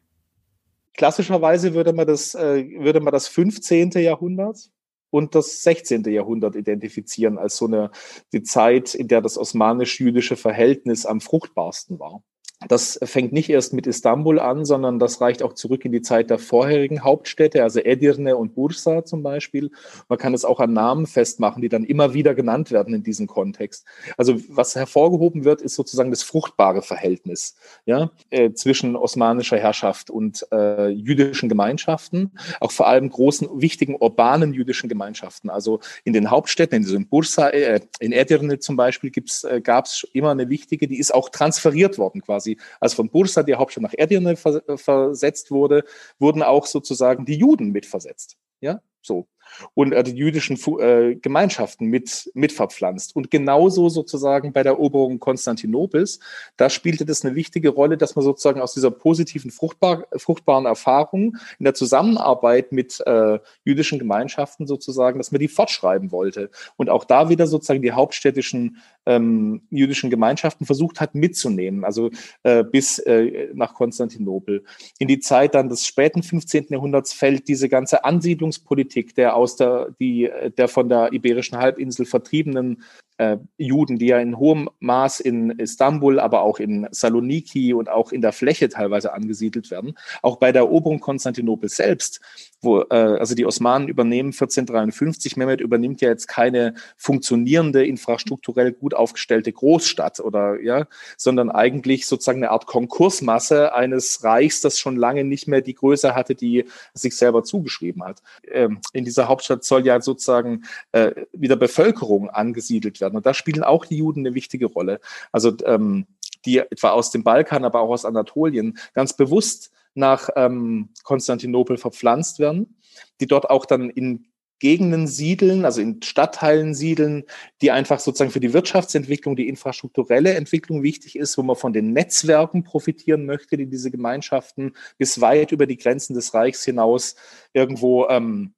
Klassischerweise 0.95 1.75
würde 1.75 1.93
man 1.93 2.07
das, 2.07 2.35
äh, 2.35 2.67
würde 2.81 3.01
man 3.01 3.13
das 3.13 3.29
15. 3.29 3.93
Jahrhundert 3.93 4.71
und 5.11 5.35
das 5.35 5.63
16. 5.63 6.05
Jahrhundert 6.05 6.55
identifizieren 6.55 7.39
als 7.39 7.57
so 7.57 7.67
eine 7.67 7.91
die 8.33 8.43
Zeit, 8.43 8.95
in 8.95 9.09
der 9.09 9.23
das 9.23 9.39
osmanisch-jüdische 9.39 10.37
Verhältnis 10.37 11.07
am 11.07 11.23
fruchtbarsten 11.23 11.99
war. 11.99 12.23
Das 12.69 12.99
fängt 13.03 13.33
nicht 13.33 13.51
erst 13.51 13.73
mit 13.73 13.87
Istanbul 13.87 14.39
an, 14.39 14.65
sondern 14.65 14.99
das 14.99 15.21
reicht 15.21 15.43
auch 15.43 15.53
zurück 15.55 15.85
in 15.85 15.93
die 15.93 16.03
Zeit 16.03 16.31
der 16.31 16.39
vorherigen 16.39 17.05
Hauptstädte, 17.05 17.63
also 17.63 17.81
Edirne 17.81 18.37
und 18.37 18.55
Bursa 18.55 19.05
zum 19.05 19.23
Beispiel. 19.23 19.71
Man 20.09 20.19
kann 20.19 20.35
es 20.35 20.45
auch 20.45 20.61
an 20.61 20.73
Namen 20.73 21.07
festmachen, 21.07 21.63
die 21.63 21.69
dann 21.69 21.85
immer 21.85 22.15
wieder 22.15 22.35
genannt 22.35 22.71
werden 22.71 22.95
in 22.95 23.03
diesem 23.03 23.27
Kontext. 23.27 23.85
Also 24.17 24.41
was 24.49 24.75
hervorgehoben 24.75 25.45
wird, 25.45 25.63
ist 25.63 25.75
sozusagen 25.75 26.11
das 26.11 26.23
fruchtbare 26.23 26.83
Verhältnis 26.83 27.57
ja, 27.87 28.11
äh, 28.31 28.53
zwischen 28.53 28.97
osmanischer 28.97 29.59
Herrschaft 29.59 30.11
und 30.11 30.47
äh, 30.53 30.89
jüdischen 30.89 31.49
Gemeinschaften, 31.49 32.33
auch 32.61 32.73
vor 32.73 32.89
allem 32.89 33.09
großen, 33.09 33.49
wichtigen 33.61 33.97
urbanen 33.97 34.53
jüdischen 34.53 34.89
Gemeinschaften. 34.89 35.51
Also 35.51 35.81
in 36.05 36.13
den 36.13 36.31
Hauptstädten, 36.31 36.83
in, 36.83 36.95
in 36.95 37.09
Bursa, 37.09 37.51
äh, 37.51 37.81
in 38.01 38.13
Edirne 38.13 38.59
zum 38.59 38.77
Beispiel, 38.77 39.13
äh, 39.45 39.61
gab 39.61 39.87
es 39.87 40.07
immer 40.13 40.31
eine 40.31 40.49
wichtige, 40.49 40.89
die 40.89 40.99
ist 40.99 41.15
auch 41.15 41.29
transferiert 41.29 41.99
worden 41.99 42.23
quasi 42.23 42.54
als 42.81 42.95
von 42.95 43.11
Bursa 43.11 43.43
die 43.43 43.55
Hauptstadt 43.55 43.83
nach 43.83 43.95
Edirne 43.97 44.37
versetzt 44.37 45.51
wurde, 45.51 45.85
wurden 46.19 46.43
auch 46.43 46.67
sozusagen 46.67 47.25
die 47.25 47.37
Juden 47.37 47.71
mitversetzt. 47.71 48.37
Ja, 48.61 48.81
so 49.03 49.27
und 49.75 49.93
äh, 49.93 50.03
die 50.03 50.13
jüdischen 50.13 50.59
äh, 50.79 51.15
Gemeinschaften 51.17 51.87
mit, 51.87 52.31
mit 52.35 52.53
verpflanzt. 52.53 53.15
Und 53.15 53.31
genauso 53.31 53.89
sozusagen 53.89 54.53
bei 54.53 54.63
der 54.63 54.73
Eroberung 54.73 55.19
Konstantinopels, 55.19 56.21
da 56.57 56.71
spielte 56.71 57.05
das 57.05 57.25
eine 57.25 57.35
wichtige 57.35 57.71
Rolle, 57.71 57.97
dass 57.97 58.17
man 58.17 58.25
sozusagen 58.25 58.61
aus 58.61 58.75
dieser 58.75 58.91
positiven, 58.91 59.51
fruchtbar, 59.51 60.07
fruchtbaren 60.17 60.67
Erfahrung 60.67 61.37
in 61.59 61.65
der 61.65 61.75
Zusammenarbeit 61.75 62.73
mit 62.73 63.01
äh, 63.07 63.39
jüdischen 63.65 63.99
Gemeinschaften 63.99 64.67
sozusagen, 64.67 65.19
dass 65.19 65.33
man 65.33 65.41
die 65.41 65.49
fortschreiben 65.49 66.11
wollte. 66.13 66.51
Und 66.77 66.91
auch 66.91 67.05
da 67.05 67.29
wieder 67.29 67.47
sozusagen 67.47 67.83
die 67.83 67.93
hauptstädtischen 67.93 68.79
ähm, 69.07 69.63
jüdischen 69.71 70.11
Gemeinschaften 70.11 70.67
versucht 70.67 71.01
hat 71.01 71.15
mitzunehmen, 71.15 71.85
also 71.85 72.11
äh, 72.43 72.65
bis 72.65 72.99
äh, 72.99 73.49
nach 73.55 73.75
Konstantinopel. 73.75 74.65
In 74.99 75.09
die 75.09 75.21
Zeit 75.21 75.55
dann 75.55 75.69
des 75.69 75.87
späten 75.87 76.23
15. 76.23 76.67
Jahrhunderts 76.71 77.13
fällt 77.13 77.49
diese 77.49 77.69
ganze 77.69 78.05
Ansiedlungspolitik 78.05 79.15
der 79.15 79.37
aus 79.37 79.57
der, 79.57 79.95
die, 80.01 80.31
der 80.57 80.69
von 80.69 80.89
der 80.89 81.13
Iberischen 81.13 81.59
Halbinsel 81.59 82.07
vertriebenen 82.07 82.83
äh, 83.17 83.37
Juden, 83.59 83.99
die 83.99 84.07
ja 84.07 84.19
in 84.19 84.39
hohem 84.39 84.69
Maß 84.81 85.21
in 85.21 85.51
Istanbul, 85.51 86.19
aber 86.19 86.43
auch 86.43 86.59
in 86.59 86.89
Saloniki 86.91 87.73
und 87.73 87.89
auch 87.89 88.13
in 88.13 88.23
der 88.23 88.33
Fläche 88.33 88.69
teilweise 88.69 89.13
angesiedelt 89.13 89.71
werden. 89.71 89.97
Auch 90.23 90.37
bei 90.37 90.51
der 90.51 90.63
Eroberung 90.63 91.01
Konstantinopel 91.01 91.69
selbst, 91.69 92.21
wo 92.61 92.81
äh, 92.81 92.95
also 92.95 93.35
die 93.35 93.47
Osmanen 93.47 93.89
übernehmen 93.89 94.29
1453, 94.29 95.37
Mehmet 95.37 95.61
übernimmt 95.61 96.01
ja 96.01 96.09
jetzt 96.09 96.27
keine 96.27 96.75
funktionierende, 96.97 97.87
infrastrukturell 97.87 98.73
gut 98.73 98.95
aufgestellte 98.95 99.53
Großstadt 99.53 100.21
oder 100.21 100.61
ja, 100.61 100.87
sondern 101.17 101.51
eigentlich 101.51 102.07
sozusagen 102.07 102.43
eine 102.43 102.51
Art 102.51 102.67
Konkursmasse 102.67 103.75
eines 103.75 104.25
Reichs, 104.25 104.61
das 104.61 104.79
schon 104.79 104.97
lange 104.97 105.25
nicht 105.25 105.47
mehr 105.47 105.61
die 105.61 105.75
Größe 105.75 106.15
hatte, 106.15 106.35
die 106.35 106.65
sich 106.95 107.17
selber 107.17 107.45
zugeschrieben 107.45 108.03
hat. 108.03 108.23
Ähm, 108.51 108.81
in 108.93 109.05
dieser 109.05 109.29
Hauptstadt 109.29 109.65
soll 109.65 109.87
ja 109.87 110.01
sozusagen 110.01 110.65
äh, 110.93 111.13
wieder 111.33 111.57
Bevölkerung 111.57 112.29
angesiedelt 112.31 113.01
werden 113.01 113.04
werden. 113.05 113.17
Und 113.17 113.27
da 113.27 113.35
spielen 113.35 113.63
auch 113.63 113.85
die 113.85 113.99
Juden 113.99 114.27
eine 114.27 114.35
wichtige 114.35 114.67
Rolle. 114.67 115.01
Also 115.31 115.53
ähm, 115.65 116.07
die 116.45 116.59
etwa 116.59 116.91
aus 116.91 117.11
dem 117.11 117.23
Balkan, 117.23 117.65
aber 117.65 117.81
auch 117.81 117.91
aus 117.91 118.05
Anatolien 118.05 118.79
ganz 118.93 119.15
bewusst 119.15 119.71
nach 119.95 120.29
ähm, 120.37 120.89
Konstantinopel 121.03 121.77
verpflanzt 121.77 122.39
werden, 122.39 122.77
die 123.21 123.27
dort 123.27 123.51
auch 123.51 123.67
dann 123.67 123.91
in 123.91 124.27
Gegenden 124.61 125.07
siedeln, 125.07 125.65
also 125.65 125.81
in 125.81 126.01
Stadtteilen 126.03 126.75
siedeln, 126.75 127.25
die 127.61 127.71
einfach 127.71 127.99
sozusagen 127.99 128.31
für 128.31 128.41
die 128.41 128.53
Wirtschaftsentwicklung, 128.53 129.37
die 129.37 129.49
infrastrukturelle 129.49 130.35
Entwicklung 130.35 130.83
wichtig 130.83 131.17
ist, 131.17 131.37
wo 131.37 131.43
man 131.43 131.57
von 131.57 131.73
den 131.73 131.93
Netzwerken 131.93 132.65
profitieren 132.65 133.27
möchte, 133.27 133.57
die 133.57 133.67
diese 133.67 133.91
Gemeinschaften 133.91 134.73
bis 134.97 135.21
weit 135.21 135.53
über 135.53 135.67
die 135.67 135.77
Grenzen 135.77 136.15
des 136.15 136.35
Reichs 136.35 136.65
hinaus 136.65 137.17
irgendwo 137.53 138.09
ähm, 138.09 138.55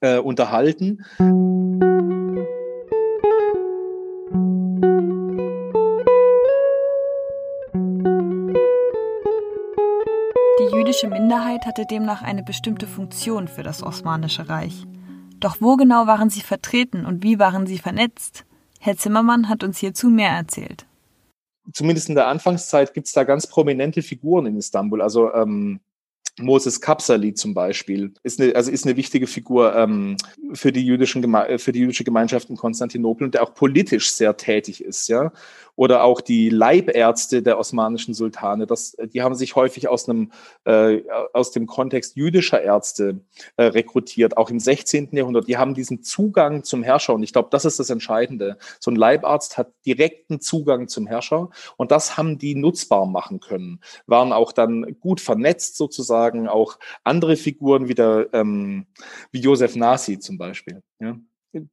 äh, 0.00 0.18
unterhalten. 0.18 1.04
Jüdische 10.96 11.08
Minderheit 11.08 11.66
hatte 11.66 11.84
demnach 11.84 12.22
eine 12.22 12.42
bestimmte 12.42 12.86
Funktion 12.86 13.48
für 13.48 13.62
das 13.62 13.82
Osmanische 13.82 14.48
Reich. 14.48 14.86
Doch 15.38 15.58
wo 15.60 15.76
genau 15.76 16.06
waren 16.06 16.30
sie 16.30 16.40
vertreten 16.40 17.04
und 17.04 17.22
wie 17.22 17.38
waren 17.38 17.66
sie 17.66 17.76
vernetzt? 17.76 18.46
Herr 18.80 18.96
Zimmermann 18.96 19.50
hat 19.50 19.62
uns 19.62 19.76
hierzu 19.76 20.08
mehr 20.08 20.30
erzählt. 20.30 20.86
Zumindest 21.74 22.08
in 22.08 22.14
der 22.14 22.28
Anfangszeit 22.28 22.94
gibt 22.94 23.08
es 23.08 23.12
da 23.12 23.24
ganz 23.24 23.46
prominente 23.46 24.00
Figuren 24.00 24.46
in 24.46 24.56
Istanbul. 24.56 25.02
Also 25.02 25.34
ähm, 25.34 25.80
Moses 26.38 26.80
Kapsali 26.80 27.34
zum 27.34 27.52
Beispiel 27.52 28.14
ist 28.22 28.40
eine, 28.40 28.56
also 28.56 28.70
ist 28.70 28.86
eine 28.86 28.96
wichtige 28.96 29.26
Figur 29.26 29.76
ähm, 29.76 30.16
für 30.54 30.72
die 30.72 30.86
jüdischen 30.86 31.22
für 31.58 31.72
die 31.72 31.80
jüdische 31.80 32.04
Gemeinschaft 32.04 32.48
in 32.48 32.56
Konstantinopel 32.56 33.26
und 33.26 33.34
der 33.34 33.42
auch 33.42 33.52
politisch 33.52 34.12
sehr 34.12 34.34
tätig 34.38 34.82
ist, 34.82 35.08
ja. 35.08 35.30
Oder 35.76 36.02
auch 36.04 36.20
die 36.20 36.48
Leibärzte 36.48 37.42
der 37.42 37.58
osmanischen 37.58 38.14
Sultane, 38.14 38.66
das, 38.66 38.96
die 39.12 39.22
haben 39.22 39.34
sich 39.34 39.54
häufig 39.54 39.88
aus 39.88 40.08
einem 40.08 40.32
äh, 40.64 41.02
aus 41.32 41.50
dem 41.52 41.66
Kontext 41.66 42.16
jüdischer 42.16 42.62
Ärzte 42.62 43.20
äh, 43.56 43.64
rekrutiert, 43.64 44.36
auch 44.36 44.50
im 44.50 44.58
16. 44.58 45.10
Jahrhundert. 45.12 45.48
Die 45.48 45.58
haben 45.58 45.74
diesen 45.74 46.02
Zugang 46.02 46.64
zum 46.64 46.82
Herrscher 46.82 47.14
und 47.14 47.22
ich 47.22 47.32
glaube, 47.32 47.48
das 47.50 47.64
ist 47.64 47.78
das 47.78 47.90
Entscheidende. 47.90 48.56
So 48.80 48.90
ein 48.90 48.96
Leibarzt 48.96 49.58
hat 49.58 49.72
direkten 49.84 50.40
Zugang 50.40 50.88
zum 50.88 51.06
Herrscher 51.06 51.50
und 51.76 51.90
das 51.90 52.16
haben 52.16 52.38
die 52.38 52.54
nutzbar 52.54 53.06
machen 53.06 53.40
können, 53.40 53.80
waren 54.06 54.32
auch 54.32 54.52
dann 54.52 54.96
gut 55.00 55.20
vernetzt 55.20 55.76
sozusagen 55.76 56.48
auch 56.48 56.78
andere 57.04 57.36
Figuren 57.36 57.88
wieder 57.88 58.32
ähm, 58.32 58.86
wie 59.30 59.40
Josef 59.40 59.76
Nasi 59.76 60.18
zum 60.18 60.38
Beispiel. 60.38 60.82
Ja? 61.00 61.16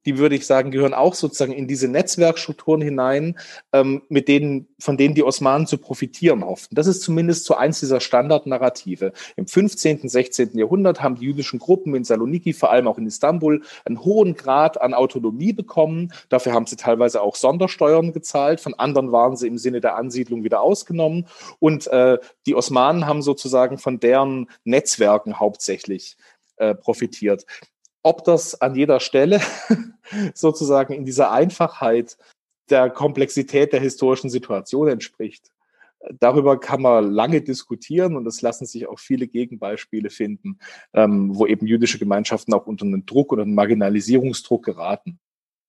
Die 0.06 0.18
würde 0.18 0.34
ich 0.34 0.46
sagen, 0.46 0.70
gehören 0.70 0.94
auch 0.94 1.14
sozusagen 1.14 1.52
in 1.52 1.66
diese 1.66 1.88
Netzwerkstrukturen 1.88 2.80
hinein, 2.80 3.38
ähm, 3.72 4.02
mit 4.08 4.28
denen, 4.28 4.68
von 4.78 4.96
denen 4.96 5.14
die 5.14 5.22
Osmanen 5.22 5.66
zu 5.66 5.78
profitieren 5.78 6.44
hofften. 6.44 6.74
Das 6.74 6.86
ist 6.86 7.02
zumindest 7.02 7.44
so 7.44 7.54
eins 7.54 7.80
dieser 7.80 8.00
Standardnarrative. 8.00 9.12
Im 9.36 9.46
15., 9.46 10.08
16. 10.08 10.56
Jahrhundert 10.58 11.02
haben 11.02 11.16
die 11.16 11.24
jüdischen 11.26 11.58
Gruppen 11.58 11.94
in 11.94 12.04
Saloniki, 12.04 12.52
vor 12.52 12.70
allem 12.70 12.88
auch 12.88 12.98
in 12.98 13.06
Istanbul, 13.06 13.62
einen 13.84 14.04
hohen 14.04 14.34
Grad 14.34 14.80
an 14.80 14.94
Autonomie 14.94 15.52
bekommen. 15.52 16.12
Dafür 16.28 16.52
haben 16.52 16.66
sie 16.66 16.76
teilweise 16.76 17.20
auch 17.20 17.36
Sondersteuern 17.36 18.12
gezahlt. 18.12 18.60
Von 18.60 18.74
anderen 18.74 19.12
waren 19.12 19.36
sie 19.36 19.48
im 19.48 19.58
Sinne 19.58 19.80
der 19.80 19.96
Ansiedlung 19.96 20.44
wieder 20.44 20.60
ausgenommen. 20.60 21.26
Und 21.58 21.86
äh, 21.88 22.18
die 22.46 22.54
Osmanen 22.54 23.06
haben 23.06 23.22
sozusagen 23.22 23.78
von 23.78 24.00
deren 24.00 24.48
Netzwerken 24.64 25.38
hauptsächlich 25.40 26.16
äh, 26.56 26.74
profitiert. 26.74 27.46
Ob 28.04 28.22
das 28.22 28.60
an 28.60 28.76
jeder 28.76 29.00
Stelle 29.00 29.40
sozusagen 30.34 30.92
in 30.92 31.04
dieser 31.04 31.32
Einfachheit 31.32 32.16
der 32.70 32.90
Komplexität 32.90 33.72
der 33.72 33.80
historischen 33.80 34.30
Situation 34.30 34.88
entspricht, 34.88 35.50
darüber 36.20 36.60
kann 36.60 36.82
man 36.82 37.10
lange 37.10 37.40
diskutieren 37.40 38.16
und 38.16 38.26
es 38.26 38.42
lassen 38.42 38.66
sich 38.66 38.86
auch 38.86 38.98
viele 38.98 39.26
Gegenbeispiele 39.26 40.10
finden, 40.10 40.58
ähm, 40.92 41.30
wo 41.34 41.46
eben 41.46 41.66
jüdische 41.66 41.98
Gemeinschaften 41.98 42.52
auch 42.54 42.66
unter 42.66 42.84
einen 42.84 43.06
Druck 43.06 43.32
oder 43.32 43.42
einen 43.42 43.54
Marginalisierungsdruck 43.54 44.64
geraten. 44.64 45.18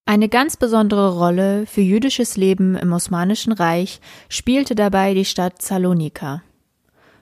Eine 0.05 0.29
ganz 0.29 0.57
besondere 0.57 1.17
Rolle 1.17 1.65
für 1.65 1.81
jüdisches 1.81 2.37
Leben 2.37 2.75
im 2.75 2.93
Osmanischen 2.93 3.53
Reich 3.53 4.01
spielte 4.29 4.75
dabei 4.75 5.13
die 5.13 5.25
Stadt 5.25 5.61
Salonika. 5.61 6.43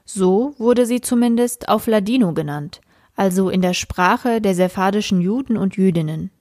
So 0.06 0.54
wurde 0.58 0.86
sie 0.86 1.00
zumindest 1.00 1.70
auf 1.70 1.88
Ladino 1.88 2.34
genannt, 2.34 2.82
also 3.16 3.50
in 3.50 3.62
der 3.62 3.74
Sprache 3.74 4.42
der 4.42 4.56
sephardischen 4.56 5.22
Juden 5.22 5.58
und 5.58 5.76
Jüdinnen. 5.76 6.32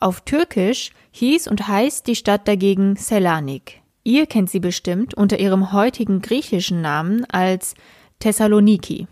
Auf 0.00 0.20
Türkisch 0.22 0.90
hieß 1.12 1.48
und 1.48 1.68
heißt 1.68 2.06
die 2.06 2.16
Stadt 2.16 2.46
dagegen 2.46 2.96
Selanik. 2.96 3.82
Ihr 4.02 4.26
kennt 4.26 4.50
sie 4.50 4.60
bestimmt 4.60 5.14
unter 5.14 5.38
ihrem 5.38 5.72
heutigen 5.72 6.20
griechischen 6.20 6.82
Namen 6.82 7.24
als 7.26 7.74
Thessaloniki 8.18 9.06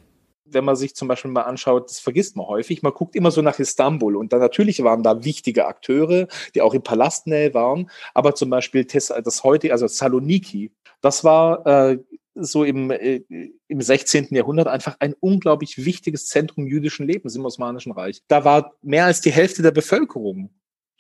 wenn 0.53 0.65
man 0.65 0.77
sich 0.77 0.95
zum 0.95 1.09
Beispiel 1.09 1.31
mal 1.31 1.43
anschaut, 1.43 1.89
das 1.89 1.99
vergisst 1.99 2.37
man 2.37 2.47
häufig, 2.47 2.83
man 2.83 2.93
guckt 2.93 3.17
immer 3.17 3.31
so 3.31 3.43
nach 3.43 3.59
Istanbul 3.59 4.17
und 4.17 4.33
dann 4.33 4.41
natürlich 4.41 4.83
waren 4.83 5.03
da 5.03 5.25
wichtige 5.25 5.67
Akteure, 5.67 6.29
die 6.55 6.63
auch 6.63 6.75
in 6.75 6.83
Palastnähe 6.83 7.55
waren, 7.55 7.91
aber 8.15 8.35
zum 8.35 8.51
Beispiel 8.51 8.85
das 8.85 9.45
heutige, 9.45 9.73
also 9.73 9.87
Saloniki, 9.87 10.73
das 11.01 11.25
war 11.25 11.67
äh, 11.67 11.99
so 12.35 12.65
im, 12.65 12.91
äh, 12.91 13.23
im 13.69 13.81
16. 13.81 14.29
Jahrhundert 14.31 14.69
einfach 14.69 14.97
ein 15.01 15.15
unglaublich 15.21 15.85
wichtiges 15.85 16.27
Zentrum 16.27 16.67
jüdischen 16.67 17.07
Lebens 17.07 17.37
im 17.37 17.45
Osmanischen 17.45 17.93
Reich. 17.93 18.23
Da 18.29 18.45
war 18.45 18.73
mehr 18.83 19.07
als 19.07 19.21
die 19.21 19.33
Hälfte 19.33 19.63
der 19.63 19.71
Bevölkerung 19.71 20.51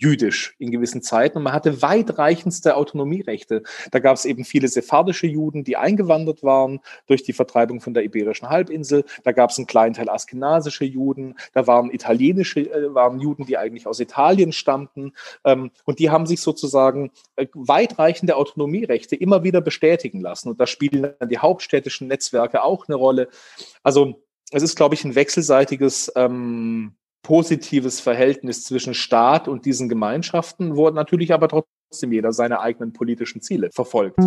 jüdisch 0.02 0.54
in 0.58 0.70
gewissen 0.70 1.02
Zeiten 1.02 1.38
und 1.38 1.44
man 1.44 1.52
hatte 1.52 1.80
weitreichendste 1.80 2.76
Autonomierechte. 2.76 3.62
Da 3.90 3.98
gab 4.00 4.16
es 4.16 4.24
eben 4.24 4.44
viele 4.44 4.68
sephardische 4.68 5.26
Juden, 5.26 5.64
die 5.64 5.76
eingewandert 5.76 6.42
waren 6.42 6.80
durch 7.06 7.22
die 7.22 7.32
Vertreibung 7.32 7.80
von 7.80 7.94
der 7.94 8.04
Iberischen 8.04 8.48
Halbinsel. 8.48 9.04
Da 9.22 9.32
gab 9.32 9.50
es 9.50 9.58
einen 9.58 9.66
kleinen 9.66 9.94
Teil 9.94 10.08
askenasische 10.08 10.84
Juden, 10.84 11.36
da 11.52 11.66
waren 11.66 11.90
italienische, 11.90 12.60
äh, 12.60 12.94
waren 12.94 13.20
Juden, 13.20 13.46
die 13.46 13.56
eigentlich 13.56 13.86
aus 13.86 14.00
Italien 14.00 14.52
stammten 14.52 15.12
ähm, 15.44 15.70
und 15.84 15.98
die 15.98 16.10
haben 16.10 16.26
sich 16.26 16.40
sozusagen 16.40 17.10
äh, 17.36 17.46
weitreichende 17.54 18.36
Autonomierechte 18.36 19.16
immer 19.16 19.44
wieder 19.44 19.60
bestätigen 19.60 20.20
lassen 20.20 20.48
und 20.48 20.60
da 20.60 20.66
spielen 20.66 21.14
dann 21.18 21.28
die 21.28 21.38
hauptstädtischen 21.38 22.08
Netzwerke 22.08 22.62
auch 22.62 22.88
eine 22.88 22.96
Rolle. 22.96 23.28
Also 23.82 24.22
es 24.50 24.62
ist, 24.62 24.76
glaube 24.76 24.94
ich, 24.94 25.04
ein 25.04 25.14
wechselseitiges 25.14 26.12
ähm, 26.14 26.94
positives 27.22 28.00
Verhältnis 28.00 28.64
zwischen 28.64 28.94
Staat 28.94 29.48
und 29.48 29.64
diesen 29.64 29.88
Gemeinschaften, 29.88 30.76
wo 30.76 30.90
natürlich 30.90 31.32
aber 31.32 31.48
trotzdem 31.48 32.12
jeder 32.12 32.32
seine 32.32 32.60
eigenen 32.60 32.92
politischen 32.92 33.40
Ziele 33.40 33.70
verfolgt. 33.72 34.18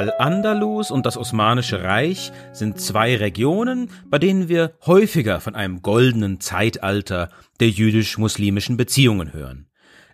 Al-Andalus 0.00 0.90
und 0.90 1.04
das 1.04 1.18
Osmanische 1.18 1.82
Reich 1.82 2.32
sind 2.52 2.80
zwei 2.80 3.16
Regionen, 3.16 3.90
bei 4.06 4.18
denen 4.18 4.48
wir 4.48 4.72
häufiger 4.86 5.40
von 5.40 5.54
einem 5.54 5.82
goldenen 5.82 6.40
Zeitalter 6.40 7.28
der 7.60 7.68
jüdisch-muslimischen 7.68 8.78
Beziehungen 8.78 9.34
hören. 9.34 9.68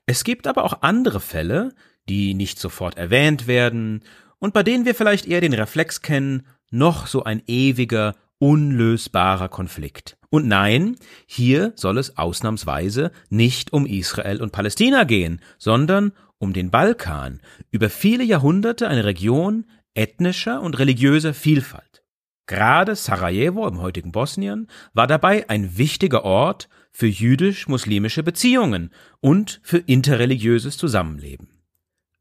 Es 0.04 0.24
gibt 0.24 0.48
aber 0.48 0.64
auch 0.64 0.82
andere 0.82 1.20
Fälle, 1.20 1.72
die 2.08 2.34
nicht 2.34 2.58
sofort 2.58 2.96
erwähnt 2.96 3.46
werden 3.46 4.02
und 4.38 4.54
bei 4.54 4.62
denen 4.62 4.84
wir 4.84 4.94
vielleicht 4.94 5.26
eher 5.26 5.40
den 5.40 5.54
Reflex 5.54 6.02
kennen, 6.02 6.46
noch 6.70 7.06
so 7.06 7.24
ein 7.24 7.42
ewiger, 7.46 8.14
unlösbarer 8.38 9.48
Konflikt. 9.48 10.18
Und 10.28 10.46
nein, 10.46 10.96
hier 11.26 11.72
soll 11.76 11.98
es 11.98 12.18
ausnahmsweise 12.18 13.10
nicht 13.30 13.72
um 13.72 13.86
Israel 13.86 14.42
und 14.42 14.52
Palästina 14.52 15.04
gehen, 15.04 15.40
sondern 15.58 16.12
um 16.38 16.52
den 16.52 16.70
Balkan, 16.70 17.40
über 17.70 17.88
viele 17.88 18.24
Jahrhunderte 18.24 18.88
eine 18.88 19.04
Region 19.04 19.64
ethnischer 19.94 20.60
und 20.60 20.78
religiöser 20.78 21.32
Vielfalt. 21.32 22.02
Gerade 22.46 22.94
Sarajevo 22.94 23.66
im 23.66 23.80
heutigen 23.80 24.12
Bosnien 24.12 24.68
war 24.92 25.06
dabei 25.06 25.48
ein 25.48 25.78
wichtiger 25.78 26.24
Ort 26.24 26.68
für 26.92 27.06
jüdisch-muslimische 27.06 28.22
Beziehungen 28.22 28.90
und 29.20 29.60
für 29.62 29.78
interreligiöses 29.78 30.76
Zusammenleben. 30.76 31.55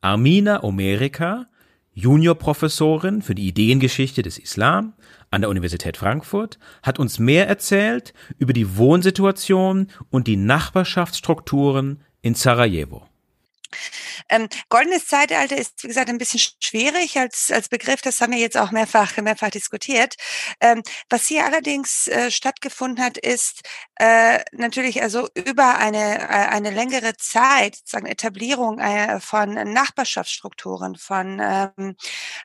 Armina 0.05 0.63
Omerica, 0.63 1.47
Juniorprofessorin 1.95 3.23
für 3.23 3.33
die 3.33 3.47
Ideengeschichte 3.47 4.21
des 4.21 4.37
Islam 4.37 4.93
an 5.31 5.41
der 5.41 5.49
Universität 5.49 5.97
Frankfurt, 5.97 6.59
hat 6.83 6.99
uns 6.99 7.17
mehr 7.17 7.47
erzählt 7.47 8.13
über 8.37 8.53
die 8.53 8.77
Wohnsituation 8.77 9.87
und 10.11 10.27
die 10.27 10.37
Nachbarschaftsstrukturen 10.37 12.03
in 12.21 12.35
Sarajevo. 12.35 13.07
Ähm, 14.29 14.47
goldenes 14.69 15.07
Zeitalter 15.07 15.57
ist, 15.57 15.83
wie 15.83 15.87
gesagt, 15.87 16.09
ein 16.09 16.17
bisschen 16.17 16.39
schwierig 16.59 17.17
als, 17.17 17.51
als 17.51 17.69
Begriff. 17.69 18.01
Das 18.01 18.21
haben 18.21 18.33
wir 18.33 18.39
jetzt 18.39 18.57
auch 18.57 18.71
mehrfach, 18.71 19.17
mehrfach 19.17 19.49
diskutiert. 19.49 20.15
Ähm, 20.61 20.81
was 21.09 21.27
hier 21.27 21.45
allerdings 21.45 22.07
äh, 22.07 22.31
stattgefunden 22.31 23.03
hat, 23.03 23.17
ist 23.17 23.61
äh, 23.95 24.39
natürlich 24.51 25.01
also 25.01 25.29
über 25.33 25.77
eine, 25.77 26.19
äh, 26.19 26.25
eine 26.25 26.71
längere 26.71 27.15
Zeit, 27.17 27.75
sozusagen 27.75 28.07
Etablierung 28.07 28.79
äh, 28.79 29.19
von 29.19 29.53
Nachbarschaftsstrukturen, 29.53 30.95
von, 30.95 31.39
ähm, 31.41 31.95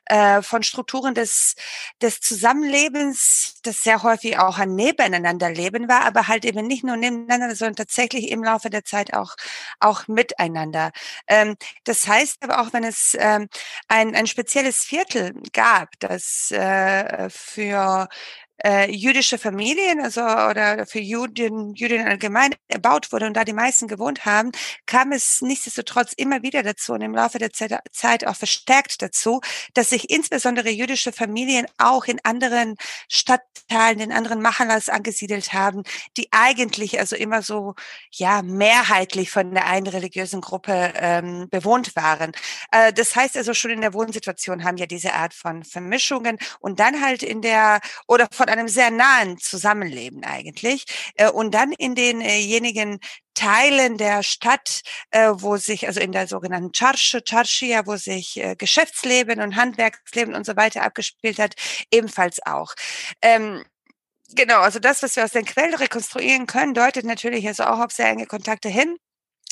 äh, 0.05 0.41
von 0.41 0.63
Strukturen 0.63 1.13
des, 1.13 1.55
des 2.01 2.21
Zusammenlebens, 2.21 3.59
das 3.63 3.81
sehr 3.81 4.03
häufig 4.03 4.39
auch 4.39 4.57
ein 4.59 4.75
Nebeneinanderleben 4.75 5.87
war, 5.87 6.05
aber 6.05 6.27
halt 6.27 6.45
eben 6.45 6.67
nicht 6.67 6.83
nur 6.83 6.97
nebeneinander, 6.97 7.55
sondern 7.55 7.75
tatsächlich 7.75 8.29
im 8.31 8.43
Laufe 8.43 8.69
der 8.69 8.85
Zeit 8.85 9.13
auch, 9.13 9.35
auch 9.79 10.07
miteinander. 10.07 10.91
Ähm, 11.27 11.55
das 11.85 12.07
heißt 12.07 12.37
aber 12.43 12.61
auch, 12.61 12.73
wenn 12.73 12.83
es 12.83 13.15
ähm, 13.19 13.47
ein, 13.87 14.15
ein 14.15 14.27
spezielles 14.27 14.83
Viertel 14.83 15.33
gab, 15.53 15.89
das 15.99 16.51
äh, 16.51 17.29
für 17.29 18.07
äh, 18.63 18.91
jüdische 18.91 19.37
Familien, 19.37 20.01
also 20.01 20.21
oder 20.21 20.85
für 20.85 20.99
Juden, 20.99 21.73
Jüdinnen 21.73 22.07
allgemein 22.07 22.55
erbaut 22.67 23.11
wurde 23.11 23.27
und 23.27 23.35
da 23.35 23.43
die 23.43 23.53
meisten 23.53 23.87
gewohnt 23.87 24.25
haben, 24.25 24.51
kam 24.85 25.11
es 25.11 25.41
nichtsdestotrotz 25.41 26.13
immer 26.13 26.43
wieder 26.43 26.63
dazu 26.63 26.93
und 26.93 27.01
im 27.01 27.15
Laufe 27.15 27.39
der 27.39 27.51
Zeit 27.51 28.27
auch 28.27 28.35
verstärkt 28.35 29.01
dazu, 29.01 29.41
dass 29.73 29.89
sich 29.89 30.09
insbesondere 30.09 30.69
jüdische 30.69 31.11
Familien 31.11 31.65
auch 31.77 32.05
in 32.05 32.19
anderen 32.23 32.75
Stadtteilen, 33.09 33.99
in 33.99 34.11
anderen 34.11 34.41
Machalas 34.41 34.89
angesiedelt 34.89 35.53
haben, 35.53 35.83
die 36.17 36.27
eigentlich 36.31 36.99
also 36.99 37.15
immer 37.15 37.41
so 37.41 37.75
ja 38.11 38.41
mehrheitlich 38.41 39.31
von 39.31 39.53
der 39.53 39.65
einen 39.67 39.87
religiösen 39.87 40.41
Gruppe 40.41 40.93
ähm, 40.95 41.47
bewohnt 41.49 41.95
waren. 41.95 42.31
Äh, 42.71 42.93
das 42.93 43.15
heißt 43.15 43.37
also 43.37 43.53
schon 43.53 43.71
in 43.71 43.81
der 43.81 43.93
Wohnsituation 43.93 44.63
haben 44.63 44.77
ja 44.77 44.85
diese 44.85 45.13
Art 45.13 45.33
von 45.33 45.63
Vermischungen 45.63 46.37
und 46.59 46.79
dann 46.79 47.01
halt 47.01 47.23
in 47.23 47.41
der 47.41 47.79
oder 48.07 48.27
von 48.31 48.49
einem 48.51 48.67
sehr 48.67 48.91
nahen 48.91 49.37
Zusammenleben 49.37 50.23
eigentlich. 50.23 50.85
Äh, 51.15 51.29
und 51.29 51.53
dann 51.53 51.71
in 51.73 51.95
denjenigen 51.95 52.99
Teilen 53.33 53.97
der 53.97 54.23
Stadt, 54.23 54.81
äh, 55.11 55.31
wo 55.35 55.57
sich, 55.57 55.87
also 55.87 55.99
in 55.99 56.11
der 56.11 56.27
sogenannten 56.27 56.71
Charsche, 56.71 57.21
Charshia, 57.27 57.85
wo 57.85 57.95
sich 57.95 58.37
äh, 58.37 58.55
Geschäftsleben 58.55 59.41
und 59.41 59.55
Handwerksleben 59.55 60.35
und 60.35 60.45
so 60.45 60.55
weiter 60.55 60.83
abgespielt 60.83 61.39
hat, 61.39 61.55
ebenfalls 61.91 62.45
auch. 62.45 62.73
Ähm, 63.21 63.63
Genau, 64.33 64.61
also 64.61 64.79
das, 64.79 65.03
was 65.03 65.15
wir 65.17 65.25
aus 65.25 65.31
den 65.31 65.45
Quellen 65.45 65.73
rekonstruieren 65.73 66.47
können, 66.47 66.73
deutet 66.73 67.05
natürlich 67.05 67.45
also 67.47 67.63
auch 67.63 67.79
auf 67.79 67.91
sehr 67.91 68.07
enge 68.07 68.27
Kontakte 68.27 68.69
hin. 68.69 68.97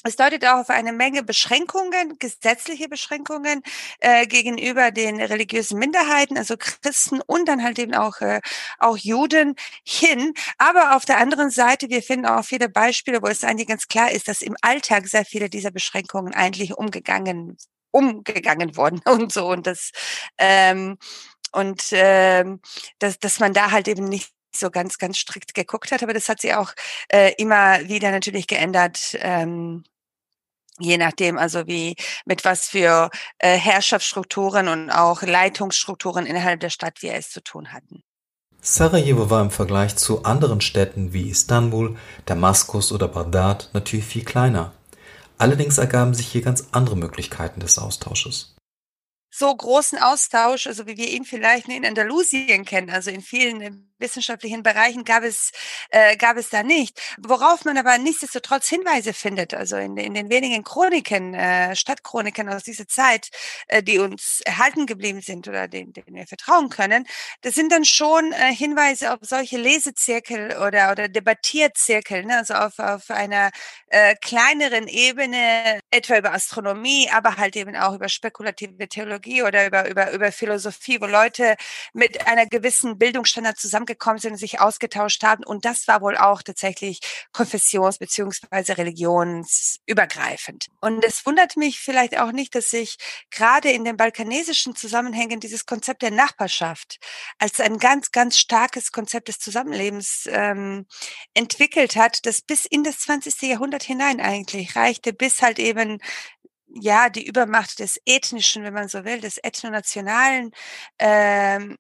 Es 0.06 0.16
deutet 0.16 0.46
auch 0.46 0.60
auf 0.60 0.70
eine 0.70 0.94
Menge 0.94 1.24
Beschränkungen, 1.24 2.18
gesetzliche 2.20 2.88
Beschränkungen 2.88 3.62
äh, 4.00 4.28
gegenüber 4.28 4.92
den 4.92 5.20
religiösen 5.22 5.78
Minderheiten, 5.78 6.38
also 6.38 6.56
Christen 6.58 7.22
und 7.28 7.50
dann 7.50 7.62
halt 7.64 7.80
eben 7.80 7.94
auch, 7.94 8.22
äh, 8.22 8.40
auch 8.78 8.96
Juden 8.96 9.56
hin. 9.84 10.34
Aber 10.58 10.96
auf 10.96 11.04
der 11.04 11.18
anderen 11.18 11.50
Seite, 11.50 11.90
wir 11.90 12.02
finden 12.02 12.28
auch 12.28 12.46
viele 12.46 12.70
Beispiele, 12.70 13.22
wo 13.22 13.28
es 13.28 13.44
eigentlich 13.44 13.68
ganz 13.68 13.88
klar 13.90 14.10
ist, 14.12 14.30
dass 14.30 14.42
im 14.42 14.56
Alltag 14.62 15.08
sehr 15.08 15.26
viele 15.26 15.50
dieser 15.50 15.72
Beschränkungen 15.72 16.34
eigentlich 16.34 16.78
umgegangen 16.78 17.58
umgegangen 17.92 18.78
worden 18.78 19.02
und 19.06 19.34
so 19.34 19.48
und 19.48 19.68
das 19.68 19.92
ähm, 20.38 20.98
und 21.52 21.84
ähm, 21.92 22.62
dass, 23.00 23.20
dass 23.20 23.40
man 23.40 23.54
da 23.54 23.72
halt 23.72 23.88
eben 23.88 24.06
nicht 24.06 24.32
so 24.56 24.70
ganz, 24.70 24.98
ganz 24.98 25.18
strikt 25.18 25.54
geguckt 25.54 25.92
hat, 25.92 26.04
aber 26.04 26.14
das 26.14 26.30
hat 26.30 26.42
sie 26.42 26.54
auch 26.54 26.74
äh, 27.10 27.34
immer 27.38 27.88
wieder 27.88 28.12
natürlich 28.12 28.48
geändert. 28.48 29.18
Ähm, 29.20 29.84
je 30.80 30.98
nachdem, 30.98 31.38
also 31.38 31.68
wie 31.68 31.96
mit 32.26 32.46
was 32.46 32.70
für 32.70 33.10
äh, 33.40 33.58
Herrschaftsstrukturen 33.58 34.68
und 34.68 34.90
auch 34.90 35.22
Leitungsstrukturen 35.22 36.26
innerhalb 36.26 36.62
der 36.62 36.70
Stadt 36.70 37.02
wir 37.02 37.14
es 37.14 37.30
zu 37.30 37.44
tun 37.44 37.74
hatten. 37.74 38.02
Sarajevo 38.62 39.30
war 39.30 39.42
im 39.42 39.52
Vergleich 39.52 39.96
zu 39.96 40.24
anderen 40.24 40.62
Städten 40.62 41.14
wie 41.14 41.30
Istanbul, 41.30 41.98
Damaskus 42.26 42.92
oder 42.92 43.08
Bagdad 43.08 43.70
natürlich 43.74 44.06
viel 44.06 44.24
kleiner. 44.26 44.74
Allerdings 45.38 45.78
ergaben 45.78 46.14
sich 46.14 46.28
hier 46.28 46.42
ganz 46.42 46.68
andere 46.72 46.98
Möglichkeiten 46.98 47.62
des 47.62 47.78
Austausches 47.78 48.56
so 49.32 49.56
großen 49.56 50.00
Austausch, 50.00 50.68
also 50.68 50.88
wie 50.88 50.98
wir 50.98 51.10
ihn 51.10 51.24
vielleicht 51.24 51.68
in 51.70 51.86
Andalusien 51.86 52.66
kennen, 52.66 52.90
also 52.90 53.12
in 53.12 53.22
vielen 53.22 53.89
wissenschaftlichen 54.00 54.64
Bereichen 54.64 55.04
gab 55.04 55.24
es, 55.24 55.52
äh, 55.90 56.18
gab 56.18 56.38
es 56.38 56.50
da 56.50 56.64
nicht. 56.64 57.00
Worauf 57.18 57.66
man 57.66 57.78
aber 57.78 57.98
nichtsdestotrotz 57.98 58.68
Hinweise 58.68 59.14
findet, 59.14 59.54
also 59.54 59.78
in, 59.78 59.98
in 59.98 60.14
den 60.14 60.30
wenigen 60.30 60.64
Chroniken, 60.64 61.34
äh, 61.34 61.76
Stadtchroniken 61.76 62.50
aus 62.50 62.64
dieser 62.64 62.88
Zeit, 62.88 63.30
äh, 63.68 63.84
die 63.84 64.00
uns 64.00 64.42
erhalten 64.46 64.86
geblieben 64.86 65.22
sind 65.22 65.48
oder 65.48 65.68
denen, 65.68 65.94
denen 65.94 66.16
wir 66.16 66.28
vertrauen 66.28 66.70
können, 66.70 67.06
das 67.42 67.56
sind 67.56 67.72
dann 67.72 67.86
schon 67.86 68.32
äh, 68.32 68.54
Hinweise 68.54 69.14
auf 69.14 69.20
solche 69.22 69.58
Lesezirkel 69.58 70.58
oder, 70.58 70.92
oder 70.92 71.08
Debattierzirkel, 71.08 72.26
ne? 72.26 72.38
also 72.38 72.54
auf, 72.54 72.80
auf 72.80 73.10
einer 73.10 73.52
äh, 73.88 74.16
kleineren 74.16 74.88
Ebene, 74.88 75.80
etwa 75.92 76.18
über 76.18 76.34
Astronomie, 76.34 77.10
aber 77.12 77.38
halt 77.38 77.56
eben 77.56 77.76
auch 77.76 77.94
über 77.96 78.10
spekulative 78.10 78.88
Theologie 78.88 79.44
oder 79.44 79.68
über, 79.68 79.90
über, 79.90 80.12
über 80.12 80.32
Philosophie, 80.32 81.02
wo 81.02 81.06
Leute 81.06 81.56
mit 81.94 82.28
einer 82.28 82.46
gewissen 82.46 82.98
Bildungsstandard 82.98 83.58
zusammengekommen 83.90 84.20
sind 84.20 84.32
und 84.34 84.38
sich 84.38 84.60
ausgetauscht 84.60 85.24
haben. 85.24 85.44
Und 85.44 85.66
das 85.66 85.88
war 85.88 86.02
wohl 86.02 86.18
auch 86.18 86.42
tatsächlich 86.42 87.00
konfessions- 87.34 88.00
beziehungsweise 88.00 88.78
religionsübergreifend. 88.78 90.68
Und 90.82 91.04
es 91.04 91.26
wundert 91.26 91.58
mich 91.58 91.80
vielleicht 91.80 92.18
auch 92.18 92.32
nicht, 92.32 92.56
dass 92.56 92.70
sich 92.70 92.98
gerade 93.32 93.72
in 93.72 93.84
den 93.84 93.98
balkanesischen 93.98 94.76
Zusammenhängen 94.76 95.40
dieses 95.40 95.66
Konzept 95.66 96.02
der 96.02 96.12
Nachbarschaft 96.12 97.00
als 97.38 97.60
ein 97.60 97.78
ganz, 97.78 98.12
ganz 98.12 98.38
starkes 98.38 98.92
Konzept 98.92 99.28
des 99.28 99.40
Zusammenlebens 99.40 100.28
ähm, 100.32 100.86
entwickelt 101.34 101.96
hat, 101.96 102.26
das 102.26 102.42
bis 102.42 102.66
in 102.66 102.84
das 102.84 103.00
20. 103.00 103.42
Jahrhundert 103.44 103.84
hinein 103.84 104.22
eigentlich 104.22 104.76
reichte, 104.76 105.14
bis 105.14 105.42
halt 105.42 105.60
eben 105.60 106.00
ja, 106.72 107.10
die 107.10 107.26
Übermacht 107.26 107.80
des 107.80 108.00
Ethnischen, 108.06 108.64
wenn 108.64 108.76
man 108.76 108.90
so 108.90 109.04
will, 109.04 109.20
des 109.20 109.40
Ethnonationalen, 109.40 110.52
ähm, 111.00 111.78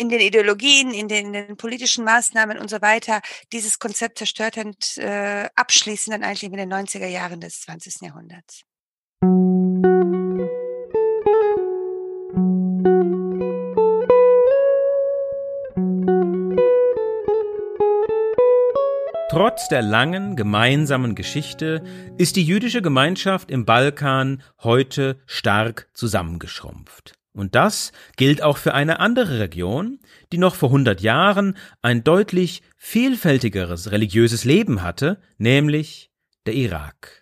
in 0.00 0.08
den 0.08 0.20
Ideologien, 0.20 0.94
in 0.94 1.08
den, 1.08 1.26
in 1.26 1.32
den, 1.46 1.56
politischen 1.58 2.04
Maßnahmen 2.04 2.56
und 2.56 2.70
so 2.70 2.80
weiter 2.80 3.20
dieses 3.52 3.78
Konzept 3.78 4.16
zerstört 4.16 4.56
und 4.56 4.96
äh, 4.96 5.46
abschließen 5.54 6.10
dann 6.10 6.24
eigentlich 6.24 6.44
in 6.44 6.56
den 6.56 6.72
90er 6.72 7.06
Jahren 7.06 7.40
des 7.40 7.60
20. 7.60 8.00
Jahrhunderts. 8.00 8.62
Trotz 19.30 19.68
der 19.68 19.82
langen 19.82 20.34
gemeinsamen 20.34 21.14
Geschichte 21.14 21.84
ist 22.16 22.36
die 22.36 22.42
jüdische 22.42 22.80
Gemeinschaft 22.80 23.50
im 23.50 23.66
Balkan 23.66 24.42
heute 24.62 25.20
stark 25.26 25.88
zusammengeschrumpft. 25.92 27.19
Und 27.32 27.54
das 27.54 27.92
gilt 28.16 28.42
auch 28.42 28.56
für 28.56 28.74
eine 28.74 28.98
andere 28.98 29.38
Region, 29.38 30.00
die 30.32 30.38
noch 30.38 30.54
vor 30.54 30.70
100 30.70 31.00
Jahren 31.00 31.56
ein 31.80 32.02
deutlich 32.02 32.62
vielfältigeres 32.76 33.92
religiöses 33.92 34.44
Leben 34.44 34.82
hatte, 34.82 35.20
nämlich 35.38 36.10
der 36.46 36.54
Irak. 36.54 37.20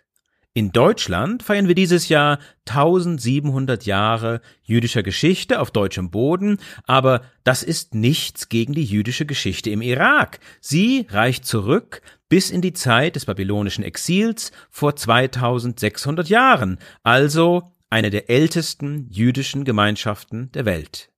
In 0.53 0.71
Deutschland 0.71 1.43
feiern 1.43 1.67
wir 1.67 1.75
dieses 1.75 2.09
Jahr 2.09 2.39
1700 2.67 3.85
Jahre 3.85 4.41
jüdischer 4.63 5.03
Geschichte 5.03 5.59
auf 5.59 5.69
deutschem 5.69 6.09
Boden, 6.09 6.57
aber 6.85 7.21
das 7.43 7.61
ist 7.61 7.93
nichts 7.93 8.49
gegen 8.49 8.73
die 8.73 8.83
jüdische 8.83 9.27
Geschichte 9.27 9.69
im 9.69 9.83
Irak. 9.83 10.39
Sie 10.59 11.05
reicht 11.11 11.45
zurück 11.45 12.01
bis 12.29 12.49
in 12.49 12.61
die 12.61 12.73
Zeit 12.73 13.15
des 13.15 13.25
babylonischen 13.25 13.83
Exils 13.83 14.51
vor 14.71 14.95
2600 14.95 16.29
Jahren, 16.29 16.79
also 17.03 17.71
eine 17.89 18.09
der 18.09 18.29
ältesten 18.29 19.07
jüdischen 19.09 19.65
Gemeinschaften 19.65 20.51
der 20.51 20.65
Welt. 20.65 21.11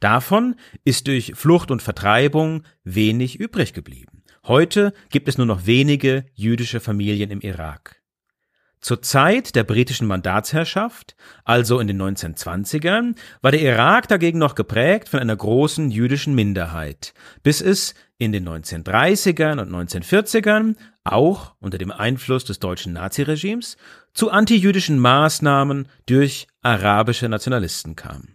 Davon 0.00 0.56
ist 0.84 1.06
durch 1.06 1.32
Flucht 1.34 1.70
und 1.70 1.82
Vertreibung 1.82 2.64
wenig 2.82 3.40
übrig 3.40 3.72
geblieben. 3.72 4.22
Heute 4.46 4.92
gibt 5.10 5.28
es 5.28 5.38
nur 5.38 5.46
noch 5.46 5.66
wenige 5.66 6.26
jüdische 6.34 6.80
Familien 6.80 7.30
im 7.30 7.40
Irak. 7.40 8.02
Zur 8.84 9.00
Zeit 9.00 9.54
der 9.54 9.64
britischen 9.64 10.06
Mandatsherrschaft, 10.06 11.16
also 11.44 11.80
in 11.80 11.86
den 11.86 12.02
1920ern, 12.02 13.16
war 13.40 13.50
der 13.50 13.62
Irak 13.62 14.08
dagegen 14.08 14.38
noch 14.38 14.54
geprägt 14.54 15.08
von 15.08 15.20
einer 15.20 15.36
großen 15.36 15.90
jüdischen 15.90 16.34
Minderheit, 16.34 17.14
bis 17.42 17.62
es 17.62 17.94
in 18.18 18.32
den 18.32 18.46
1930ern 18.46 19.58
und 19.58 19.70
1940ern, 19.74 20.76
auch 21.04 21.54
unter 21.60 21.78
dem 21.78 21.90
Einfluss 21.90 22.44
des 22.44 22.58
deutschen 22.58 22.94
Naziregimes, 22.94 23.76
zu 24.14 24.30
antijüdischen 24.30 24.98
Maßnahmen 24.98 25.88
durch 26.06 26.48
arabische 26.62 27.28
Nationalisten 27.28 27.94
kam. 27.94 28.28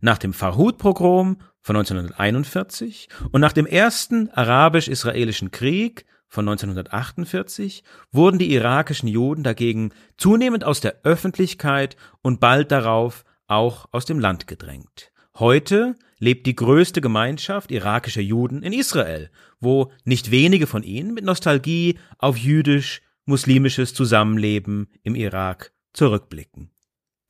Nach 0.00 0.18
dem 0.18 0.34
Farhud-Pogrom 0.34 1.38
von 1.62 1.76
1941 1.76 3.08
und 3.32 3.40
nach 3.40 3.52
dem 3.52 3.66
ersten 3.66 4.30
arabisch-israelischen 4.30 5.50
Krieg 5.50 6.04
von 6.28 6.48
1948 6.48 7.82
wurden 8.12 8.38
die 8.38 8.52
irakischen 8.52 9.08
Juden 9.08 9.42
dagegen 9.42 9.92
zunehmend 10.18 10.64
aus 10.64 10.80
der 10.80 11.00
Öffentlichkeit 11.02 11.96
und 12.20 12.40
bald 12.40 12.70
darauf 12.72 13.24
auch 13.46 13.86
aus 13.92 14.04
dem 14.04 14.18
Land 14.18 14.46
gedrängt. 14.46 15.12
Heute 15.38 15.96
lebt 16.18 16.46
die 16.46 16.56
größte 16.56 17.00
Gemeinschaft 17.00 17.70
irakischer 17.70 18.20
Juden 18.20 18.62
in 18.62 18.72
Israel, 18.72 19.30
wo 19.60 19.92
nicht 20.04 20.30
wenige 20.30 20.66
von 20.66 20.82
ihnen 20.82 21.14
mit 21.14 21.24
Nostalgie 21.24 21.98
auf 22.18 22.36
jüdisch-muslimisches 22.36 23.94
Zusammenleben 23.94 24.88
im 25.02 25.14
Irak 25.14 25.72
zurückblicken. 25.92 26.70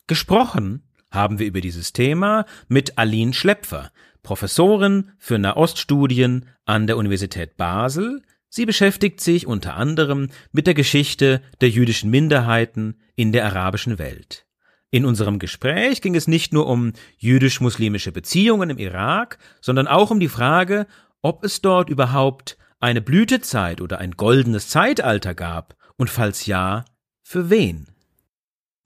Gesprochen 0.06 0.82
haben 1.10 1.38
wir 1.38 1.46
über 1.46 1.60
dieses 1.60 1.92
Thema 1.92 2.46
mit 2.68 2.98
Aline 2.98 3.32
Schlepfer, 3.32 3.90
Professorin 4.22 5.12
für 5.18 5.38
Nahoststudien 5.38 6.46
an 6.64 6.86
der 6.86 6.96
Universität 6.96 7.56
Basel, 7.56 8.22
Sie 8.48 8.64
beschäftigt 8.64 9.20
sich 9.20 9.46
unter 9.46 9.74
anderem 9.74 10.28
mit 10.50 10.66
der 10.66 10.74
Geschichte 10.74 11.42
der 11.60 11.68
jüdischen 11.68 12.10
Minderheiten 12.10 12.98
in 13.14 13.32
der 13.32 13.44
arabischen 13.44 13.98
Welt. 13.98 14.45
In 14.90 15.04
unserem 15.04 15.38
Gespräch 15.38 16.00
ging 16.00 16.14
es 16.14 16.28
nicht 16.28 16.52
nur 16.52 16.66
um 16.68 16.92
jüdisch-muslimische 17.18 18.12
Beziehungen 18.12 18.70
im 18.70 18.78
Irak, 18.78 19.38
sondern 19.60 19.88
auch 19.88 20.10
um 20.10 20.20
die 20.20 20.28
Frage, 20.28 20.86
ob 21.22 21.44
es 21.44 21.60
dort 21.60 21.90
überhaupt 21.90 22.56
eine 22.78 23.00
Blütezeit 23.00 23.80
oder 23.80 23.98
ein 23.98 24.12
goldenes 24.12 24.68
Zeitalter 24.68 25.34
gab 25.34 25.74
und 25.96 26.10
falls 26.10 26.46
ja, 26.46 26.84
für 27.22 27.50
wen? 27.50 27.88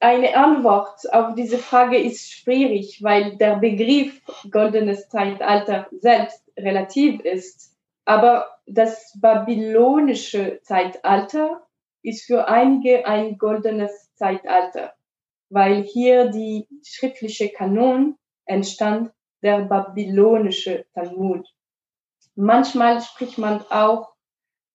Eine 0.03 0.35
Antwort 0.35 1.13
auf 1.13 1.35
diese 1.35 1.59
Frage 1.59 1.99
ist 1.99 2.33
schwierig, 2.33 3.03
weil 3.03 3.37
der 3.37 3.57
Begriff 3.57 4.23
goldenes 4.51 5.11
Zeitalter 5.11 5.89
selbst 6.01 6.43
relativ 6.57 7.21
ist. 7.21 7.77
Aber 8.07 8.47
das 8.67 9.13
babylonische 9.21 10.61
Zeitalter 10.63 11.67
ist 12.03 12.25
für 12.25 12.49
einige 12.49 13.07
ein 13.07 13.37
goldenes 13.37 14.15
Zeitalter, 14.15 14.95
weil 15.51 15.83
hier 15.83 16.31
die 16.31 16.67
schriftliche 16.85 17.51
Kanon 17.51 18.17
entstand, 18.47 19.13
der 19.43 19.63
babylonische 19.63 20.87
Talmud. 20.95 21.47
Manchmal 22.35 23.01
spricht 23.01 23.39
man 23.39 23.63
auch 23.71 24.13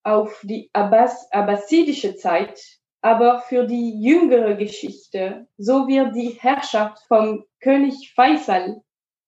auf 0.03 0.39
die 0.43 0.69
Abbas 0.73 1.31
abbasidische 1.31 2.15
Zeit, 2.15 2.61
aber 3.01 3.39
für 3.39 3.65
die 3.65 4.01
jüngere 4.01 4.55
Geschichte, 4.55 5.47
so 5.57 5.88
wird 5.88 6.15
die 6.15 6.38
Herrschaft 6.39 6.99
vom 7.07 7.45
König 7.59 8.13
Faisal 8.15 8.81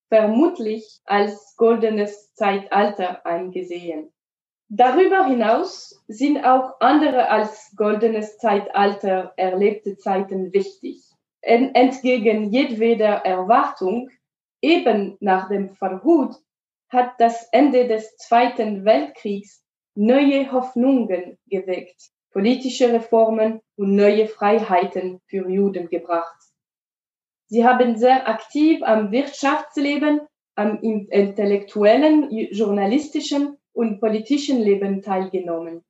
vermutlich 0.10 1.02
als 1.06 1.56
goldenes 1.58 2.34
Zeitalter 2.34 3.26
angesehen. 3.26 4.12
Darüber 4.70 5.26
hinaus 5.26 6.04
sind 6.08 6.44
auch 6.44 6.80
andere 6.80 7.30
als 7.30 7.74
goldenes 7.76 8.38
Zeitalter 8.38 9.34
erlebte 9.38 9.98
Zeiten 9.98 10.52
wichtig. 10.54 11.07
Entgegen 11.48 12.52
jedweder 12.52 13.26
Erwartung, 13.26 14.10
eben 14.62 15.18
nach 15.22 15.48
dem 15.48 15.70
Verhut, 15.70 16.36
hat 16.90 17.14
das 17.20 17.48
Ende 17.52 17.88
des 17.88 18.18
Zweiten 18.18 18.84
Weltkriegs 18.84 19.64
neue 19.96 20.52
Hoffnungen 20.52 21.38
geweckt, 21.48 22.12
politische 22.32 22.92
Reformen 22.92 23.62
und 23.78 23.96
neue 23.96 24.28
Freiheiten 24.28 25.22
für 25.28 25.50
Juden 25.50 25.88
gebracht. 25.90 26.38
Sie 27.48 27.66
haben 27.66 27.98
sehr 27.98 28.28
aktiv 28.28 28.84
am 28.84 29.12
Wirtschaftsleben, 29.12 30.22
am 30.56 30.80
intellektuellen, 30.82 32.30
journalistischen 32.52 33.58
und 33.74 34.00
politischen 34.02 34.60
Leben 34.60 35.02
teilgenommen. 35.02 35.86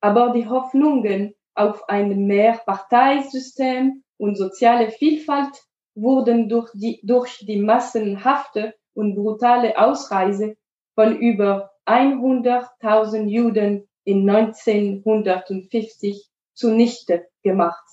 Aber 0.00 0.30
die 0.30 0.48
Hoffnungen 0.48 1.34
auf 1.54 1.88
ein 1.88 2.26
Mehrparteisystem 2.26 4.02
und 4.18 4.36
soziale 4.36 4.90
Vielfalt 4.90 5.62
wurden 5.94 6.48
durch 6.48 6.70
die, 6.74 7.00
durch 7.02 7.38
die 7.46 7.60
massenhafte 7.60 8.74
und 8.94 9.14
brutale 9.14 9.78
Ausreise 9.78 10.56
von 10.94 11.18
über 11.18 11.70
100.000 11.86 13.28
Juden 13.28 13.88
in 14.04 14.28
1950 14.28 16.28
zunichte 16.54 17.26
gemacht. 17.42 17.84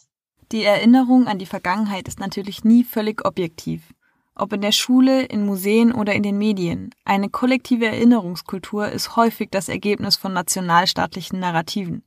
Die 0.51 0.63
Erinnerung 0.63 1.27
an 1.27 1.39
die 1.39 1.45
Vergangenheit 1.45 2.07
ist 2.07 2.19
natürlich 2.19 2.63
nie 2.63 2.83
völlig 2.83 3.25
objektiv. 3.25 3.93
ob 4.35 4.51
in 4.51 4.61
der 4.61 4.71
Schule, 4.71 5.25
in 5.25 5.45
Museen 5.45 5.91
oder 5.91 6.13
in 6.13 6.23
den 6.23 6.39
Medien. 6.39 6.89
Eine 7.05 7.29
kollektive 7.29 7.85
Erinnerungskultur 7.85 8.89
ist 8.89 9.15
häufig 9.15 9.49
das 9.51 9.69
Ergebnis 9.69 10.15
von 10.15 10.33
nationalstaatlichen 10.33 11.39
Narrativen. 11.39 12.03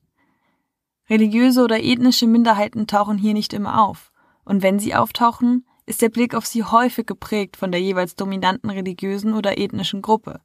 Religiöse 1.09 1.63
oder 1.63 1.83
ethnische 1.83 2.27
Minderheiten 2.27 2.87
tauchen 2.87 3.17
hier 3.17 3.33
nicht 3.33 3.53
immer 3.53 3.87
auf, 3.87 4.13
und 4.45 4.63
wenn 4.63 4.79
sie 4.79 4.95
auftauchen, 4.95 5.65
ist 5.87 6.03
der 6.03 6.09
Blick 6.09 6.35
auf 6.35 6.47
sie 6.47 6.65
häufig 6.65 7.07
geprägt 7.07 7.57
von 7.57 7.71
der 7.71 7.81
jeweils 7.81 8.17
dominanten 8.17 8.71
religiösen 8.71 9.35
oder 9.35 9.57
ethnischen 9.57 10.03
Gruppe. 10.03 10.41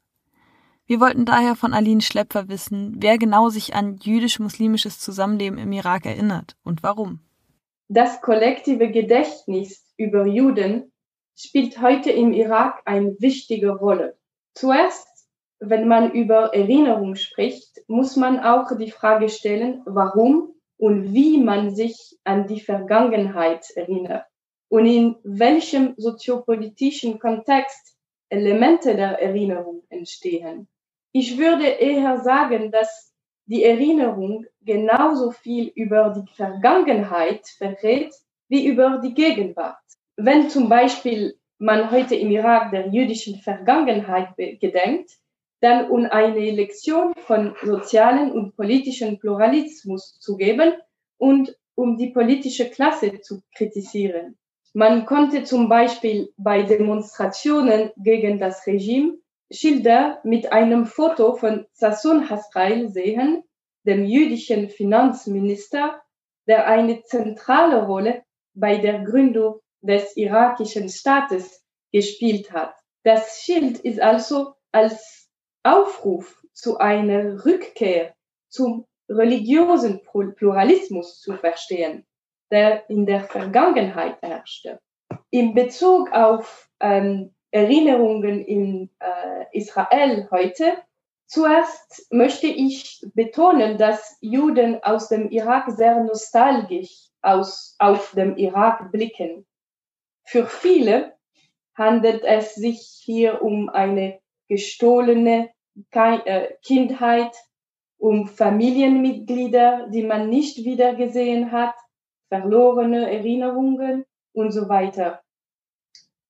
Wir 0.86 1.00
wollten 1.00 1.24
daher 1.24 1.56
von 1.56 1.74
Aline 1.74 2.00
Schlepfer 2.00 2.48
wissen, 2.48 2.96
wer 2.98 3.18
genau 3.18 3.48
sich 3.48 3.74
an 3.74 3.96
jüdisch-muslimisches 3.96 5.00
Zusammenleben 5.00 5.58
im 5.58 5.72
Irak 5.72 6.06
erinnert 6.06 6.56
und 6.62 6.82
warum. 6.82 7.20
Das 7.88 8.20
kollektive 8.20 8.90
Gedächtnis 8.90 9.92
über 9.96 10.26
Juden 10.26 10.92
spielt 11.36 11.80
heute 11.80 12.10
im 12.10 12.32
Irak 12.32 12.82
eine 12.84 13.16
wichtige 13.18 13.70
Rolle. 13.70 14.16
Zuerst, 14.54 15.08
wenn 15.58 15.88
man 15.88 16.12
über 16.12 16.54
Erinnerung 16.54 17.16
spricht, 17.16 17.80
muss 17.88 18.16
man 18.16 18.40
auch 18.40 18.76
die 18.76 18.90
Frage 18.90 19.28
stellen, 19.28 19.82
warum 19.86 20.51
und 20.76 21.12
wie 21.12 21.38
man 21.38 21.74
sich 21.74 22.18
an 22.24 22.46
die 22.46 22.60
Vergangenheit 22.60 23.70
erinnert 23.76 24.26
und 24.68 24.86
in 24.86 25.16
welchem 25.22 25.94
soziopolitischen 25.96 27.18
Kontext 27.18 27.96
Elemente 28.30 28.96
der 28.96 29.20
Erinnerung 29.20 29.82
entstehen. 29.90 30.68
Ich 31.12 31.36
würde 31.36 31.66
eher 31.66 32.20
sagen, 32.20 32.70
dass 32.70 33.12
die 33.44 33.64
Erinnerung 33.64 34.46
genauso 34.62 35.30
viel 35.30 35.68
über 35.74 36.14
die 36.16 36.34
Vergangenheit 36.34 37.46
verrät 37.58 38.14
wie 38.48 38.66
über 38.66 39.00
die 39.04 39.12
Gegenwart. 39.12 39.76
Wenn 40.16 40.48
zum 40.48 40.68
Beispiel 40.68 41.38
man 41.58 41.90
heute 41.90 42.14
im 42.16 42.30
Irak 42.30 42.70
der 42.70 42.88
jüdischen 42.88 43.38
Vergangenheit 43.40 44.34
gedenkt, 44.36 45.10
dann 45.62 45.88
um 45.90 46.04
eine 46.06 46.50
Lektion 46.50 47.14
von 47.14 47.54
sozialen 47.62 48.32
und 48.32 48.56
politischen 48.56 49.18
Pluralismus 49.18 50.18
zu 50.18 50.36
geben 50.36 50.72
und 51.18 51.56
um 51.76 51.96
die 51.96 52.10
politische 52.10 52.68
Klasse 52.68 53.20
zu 53.20 53.42
kritisieren. 53.54 54.36
Man 54.74 55.06
konnte 55.06 55.44
zum 55.44 55.68
Beispiel 55.68 56.32
bei 56.36 56.62
Demonstrationen 56.62 57.92
gegen 57.96 58.40
das 58.40 58.66
Regime 58.66 59.18
Schilder 59.52 60.18
mit 60.24 60.52
einem 60.52 60.86
Foto 60.86 61.36
von 61.36 61.66
Sassoon 61.72 62.28
Hasrail 62.28 62.88
sehen, 62.88 63.44
dem 63.84 64.04
jüdischen 64.04 64.68
Finanzminister, 64.68 66.02
der 66.48 66.66
eine 66.66 67.02
zentrale 67.04 67.86
Rolle 67.86 68.24
bei 68.54 68.78
der 68.78 69.04
Gründung 69.04 69.60
des 69.80 70.16
irakischen 70.16 70.88
Staates 70.88 71.62
gespielt 71.92 72.52
hat. 72.52 72.74
Das 73.04 73.42
Schild 73.42 73.78
ist 73.80 74.00
also 74.00 74.54
als 74.72 75.21
Aufruf 75.62 76.42
zu 76.52 76.78
einer 76.78 77.44
Rückkehr 77.44 78.14
zum 78.48 78.86
religiösen 79.08 80.00
Pluralismus 80.02 81.20
zu 81.20 81.34
verstehen, 81.34 82.06
der 82.50 82.88
in 82.90 83.06
der 83.06 83.24
Vergangenheit 83.24 84.20
herrschte. 84.22 84.80
In 85.30 85.54
Bezug 85.54 86.12
auf 86.12 86.68
ähm, 86.80 87.34
Erinnerungen 87.52 88.40
in 88.44 88.90
äh, 88.98 89.44
Israel 89.52 90.28
heute. 90.30 90.78
Zuerst 91.26 92.06
möchte 92.10 92.46
ich 92.46 93.04
betonen, 93.14 93.78
dass 93.78 94.18
Juden 94.20 94.82
aus 94.82 95.08
dem 95.08 95.30
Irak 95.30 95.70
sehr 95.70 96.02
nostalgisch 96.02 97.08
aus, 97.20 97.76
auf 97.78 98.12
dem 98.12 98.36
Irak 98.36 98.90
blicken. 98.90 99.46
Für 100.24 100.46
viele 100.46 101.14
handelt 101.74 102.24
es 102.24 102.54
sich 102.54 103.00
hier 103.02 103.42
um 103.42 103.68
eine 103.68 104.21
gestohlene 104.52 105.48
äh, 105.94 106.48
Kindheit, 106.62 107.34
um 107.96 108.28
Familienmitglieder, 108.28 109.88
die 109.88 110.02
man 110.02 110.28
nicht 110.28 110.58
wiedergesehen 110.58 111.52
hat, 111.52 111.74
verlorene 112.28 113.10
Erinnerungen 113.10 114.04
und 114.34 114.50
so 114.50 114.68
weiter. 114.68 115.22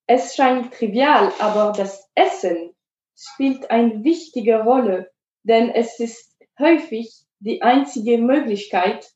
Es 0.07 0.37
scheint 0.37 0.73
trivial, 0.73 1.33
aber 1.41 1.73
das 1.77 2.09
Essen 2.15 2.77
spielt 3.19 3.71
eine 3.73 4.05
wichtige 4.05 4.63
Rolle, 4.63 5.11
denn 5.43 5.71
es 5.71 5.99
ist 5.99 6.37
häufig 6.61 7.25
die 7.41 7.61
einzige 7.63 8.19
Möglichkeit, 8.19 9.11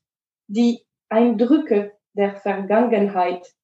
die 0.49 0.85
Eindrücke 1.09 1.93
der 2.15 2.35
Vergangenheit 2.35 3.55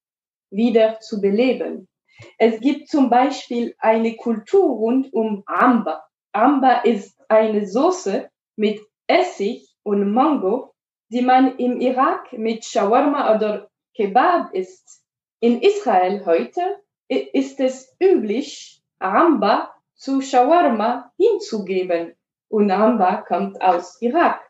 wieder 0.51 1.01
zu 1.01 1.19
beleben. 1.19 1.89
Es 2.37 2.59
gibt 2.59 2.89
zum 2.89 3.09
Beispiel 3.09 3.75
eine 3.79 4.15
Kultur 4.15 4.65
rund 4.65 5.13
um 5.13 5.43
Amba. 5.45 6.03
Amba 6.31 6.81
ist 6.81 7.19
eine 7.29 7.67
Soße 7.67 8.29
mit 8.55 8.81
Essig 9.07 9.67
und 9.83 10.11
Mango, 10.11 10.73
die 11.09 11.21
man 11.21 11.57
im 11.57 11.79
Irak 11.79 12.33
mit 12.33 12.65
Shawarma 12.65 13.35
oder 13.35 13.69
Kebab 13.95 14.53
isst. 14.53 15.03
In 15.39 15.61
Israel 15.61 16.25
heute 16.25 16.61
ist 17.07 17.59
es 17.59 17.95
üblich, 18.01 18.81
Ramba 18.99 19.73
zu 19.95 20.21
Shawarma 20.21 21.11
hinzugeben. 21.17 22.15
Und 22.49 22.71
Ramba 22.71 23.17
kommt 23.17 23.61
aus 23.61 24.01
Irak. 24.01 24.41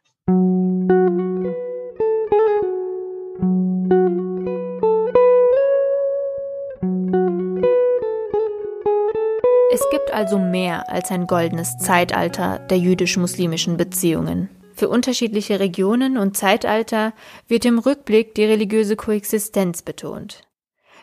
Es 9.73 9.81
gibt 9.89 10.13
also 10.13 10.37
mehr 10.37 10.87
als 10.91 11.09
ein 11.09 11.25
goldenes 11.25 11.79
Zeitalter 11.79 12.59
der 12.59 12.77
jüdisch-muslimischen 12.77 13.75
Beziehungen. 13.75 14.47
Für 14.75 14.87
unterschiedliche 14.87 15.59
Regionen 15.59 16.15
und 16.19 16.37
Zeitalter 16.37 17.11
wird 17.47 17.65
im 17.65 17.79
Rückblick 17.79 18.35
die 18.35 18.43
religiöse 18.43 18.95
Koexistenz 18.95 19.81
betont. 19.81 20.47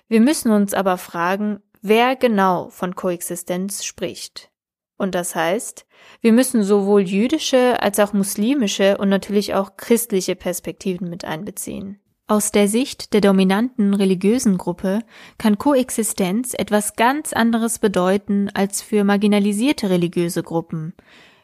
Wir 0.07 0.21
müssen 0.21 0.53
uns 0.53 0.73
aber 0.73 0.99
fragen, 0.99 1.59
wer 1.83 2.15
genau 2.15 2.69
von 2.69 2.95
Koexistenz 2.95 3.83
spricht. 3.83 4.53
Und 4.97 5.17
das 5.17 5.35
heißt, 5.35 5.85
wir 6.21 6.33
müssen 6.33 6.63
sowohl 6.63 7.01
jüdische 7.01 7.83
als 7.83 7.99
auch 7.99 8.13
muslimische 8.13 8.99
und 8.99 9.09
natürlich 9.09 9.53
auch 9.53 9.79
christliche 9.79 10.37
Perspektiven 10.37 11.11
mit 11.11 11.25
einbeziehen. 11.25 11.99
Aus 12.31 12.53
der 12.53 12.69
Sicht 12.69 13.13
der 13.13 13.21
dominanten 13.21 13.93
religiösen 13.93 14.57
Gruppe 14.57 15.01
kann 15.37 15.59
Koexistenz 15.59 16.55
etwas 16.55 16.95
ganz 16.95 17.33
anderes 17.33 17.81
bedeuten 17.81 18.49
als 18.55 18.83
für 18.83 19.03
marginalisierte 19.03 19.91
religiöse 19.91 20.45
Gruppen, 20.45 20.95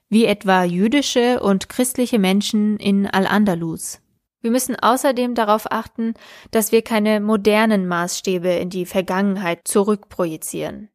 wie 0.09 0.27
etwa 0.27 0.62
jüdische 0.62 1.40
und 1.40 1.68
christliche 1.68 2.20
Menschen 2.20 2.77
in 2.77 3.09
Al-Andalus. 3.09 4.01
Wir 4.42 4.53
müssen 4.53 4.77
außerdem 4.77 5.35
darauf 5.35 5.72
achten, 5.72 6.14
dass 6.53 6.70
wir 6.70 6.83
keine 6.83 7.18
modernen 7.18 7.88
Maßstäbe 7.88 8.51
in 8.51 8.70
die 8.70 8.87
Vergangenheit 8.87 9.66
zurückprojizieren. 9.66 10.90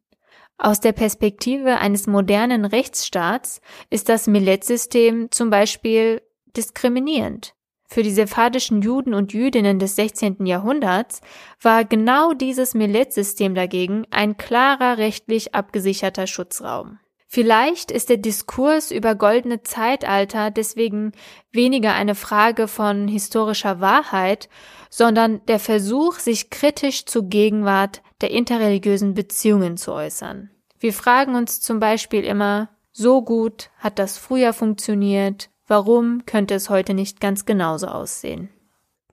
Aus 0.57 0.79
der 0.79 0.93
Perspektive 0.93 1.79
eines 1.79 2.07
modernen 2.07 2.63
Rechtsstaats 2.63 3.59
ist 3.89 4.07
das 4.07 4.27
Millet-System 4.27 5.31
zum 5.31 5.49
Beispiel 5.49 6.21
diskriminierend. 6.55 7.55
Für 7.93 8.03
die 8.03 8.11
sephardischen 8.11 8.81
Juden 8.81 9.13
und 9.13 9.33
Jüdinnen 9.33 9.77
des 9.77 9.97
16. 9.97 10.45
Jahrhunderts 10.45 11.19
war 11.61 11.83
genau 11.83 12.31
dieses 12.31 12.73
Millet-System 12.73 13.53
dagegen 13.53 14.07
ein 14.11 14.37
klarer 14.37 14.97
rechtlich 14.97 15.53
abgesicherter 15.53 16.25
Schutzraum. 16.25 16.99
Vielleicht 17.27 17.91
ist 17.91 18.07
der 18.07 18.15
Diskurs 18.15 18.91
über 18.91 19.15
goldene 19.15 19.63
Zeitalter 19.63 20.51
deswegen 20.51 21.11
weniger 21.51 21.93
eine 21.93 22.15
Frage 22.15 22.69
von 22.69 23.09
historischer 23.09 23.81
Wahrheit, 23.81 24.47
sondern 24.89 25.45
der 25.47 25.59
Versuch, 25.59 26.19
sich 26.19 26.49
kritisch 26.49 27.05
zur 27.05 27.23
Gegenwart 27.23 28.01
der 28.21 28.31
interreligiösen 28.31 29.15
Beziehungen 29.15 29.75
zu 29.75 29.91
äußern. 29.91 30.49
Wir 30.79 30.93
fragen 30.93 31.35
uns 31.35 31.59
zum 31.59 31.81
Beispiel 31.81 32.23
immer, 32.23 32.69
so 32.93 33.21
gut 33.21 33.69
hat 33.79 33.99
das 33.99 34.17
früher 34.17 34.53
funktioniert, 34.53 35.50
warum 35.71 36.25
könnte 36.25 36.53
es 36.53 36.69
heute 36.69 36.93
nicht 36.93 37.21
ganz 37.21 37.45
genauso 37.45 37.87
aussehen? 37.87 38.49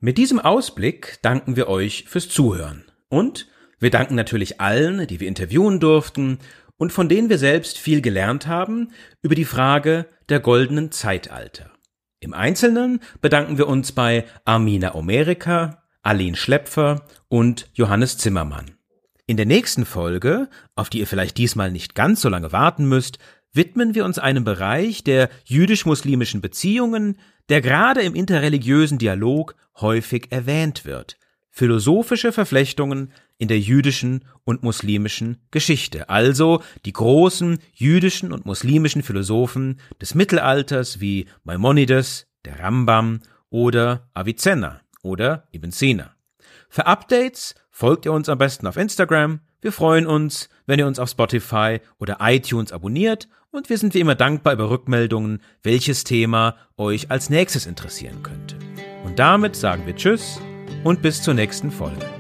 Mit 0.00 0.18
diesem 0.18 0.40
Ausblick 0.40 1.20
danken 1.22 1.54
wir 1.54 1.68
euch 1.68 2.04
fürs 2.08 2.28
Zuhören. 2.28 2.84
Und 3.08 3.46
wir 3.78 3.90
danken 3.90 4.16
natürlich 4.16 4.60
allen, 4.60 5.06
die 5.06 5.20
wir 5.20 5.28
interviewen 5.28 5.78
durften 5.78 6.40
und 6.76 6.92
von 6.92 7.08
denen 7.08 7.30
wir 7.30 7.38
selbst 7.38 7.78
viel 7.78 8.00
gelernt 8.00 8.48
haben 8.48 8.90
über 9.22 9.36
die 9.36 9.44
Frage 9.44 10.06
der 10.28 10.40
goldenen 10.40 10.90
Zeitalter. 10.90 11.70
Im 12.18 12.34
Einzelnen 12.34 13.00
bedanken 13.20 13.56
wir 13.56 13.68
uns 13.68 13.92
bei 13.92 14.24
Armina 14.44 14.96
Omerika, 14.96 15.84
Aline 16.02 16.36
Schlepfer 16.36 17.06
und 17.28 17.70
Johannes 17.72 18.18
Zimmermann. 18.18 18.72
In 19.26 19.36
der 19.36 19.46
nächsten 19.46 19.84
Folge, 19.84 20.48
auf 20.74 20.90
die 20.90 20.98
ihr 20.98 21.06
vielleicht 21.06 21.36
diesmal 21.36 21.70
nicht 21.70 21.94
ganz 21.94 22.20
so 22.20 22.28
lange 22.28 22.50
warten 22.50 22.88
müsst, 22.88 23.18
widmen 23.52 23.94
wir 23.94 24.04
uns 24.04 24.18
einem 24.18 24.44
Bereich 24.44 25.04
der 25.04 25.30
jüdisch-muslimischen 25.44 26.40
Beziehungen, 26.40 27.18
der 27.48 27.60
gerade 27.60 28.02
im 28.02 28.14
interreligiösen 28.14 28.98
Dialog 28.98 29.54
häufig 29.80 30.26
erwähnt 30.30 30.84
wird, 30.84 31.16
philosophische 31.50 32.32
Verflechtungen 32.32 33.12
in 33.38 33.48
der 33.48 33.60
jüdischen 33.60 34.24
und 34.44 34.62
muslimischen 34.62 35.38
Geschichte, 35.50 36.08
also 36.08 36.62
die 36.84 36.92
großen 36.92 37.58
jüdischen 37.72 38.32
und 38.32 38.46
muslimischen 38.46 39.02
Philosophen 39.02 39.80
des 40.00 40.14
Mittelalters 40.14 41.00
wie 41.00 41.26
Maimonides, 41.44 42.26
der 42.44 42.60
Rambam 42.60 43.20
oder 43.50 44.08
Avicenna 44.14 44.80
oder 45.02 45.48
Ibn 45.52 45.70
Sina. 45.70 46.14
Für 46.68 46.86
Updates 46.86 47.54
folgt 47.70 48.04
ihr 48.04 48.12
uns 48.12 48.28
am 48.28 48.38
besten 48.38 48.66
auf 48.66 48.76
Instagram. 48.76 49.40
Wir 49.60 49.72
freuen 49.72 50.06
uns, 50.06 50.48
wenn 50.66 50.78
ihr 50.78 50.86
uns 50.86 50.98
auf 50.98 51.10
Spotify 51.10 51.80
oder 51.98 52.18
iTunes 52.20 52.72
abonniert 52.72 53.28
und 53.50 53.70
wir 53.70 53.78
sind 53.78 53.94
wie 53.94 54.00
immer 54.00 54.14
dankbar 54.14 54.52
über 54.52 54.70
Rückmeldungen, 54.70 55.40
welches 55.62 56.04
Thema 56.04 56.56
euch 56.76 57.10
als 57.10 57.30
nächstes 57.30 57.66
interessieren 57.66 58.22
könnte. 58.22 58.56
Und 59.04 59.18
damit 59.18 59.56
sagen 59.56 59.86
wir 59.86 59.96
Tschüss 59.96 60.40
und 60.84 61.02
bis 61.02 61.22
zur 61.22 61.34
nächsten 61.34 61.70
Folge. 61.70 62.17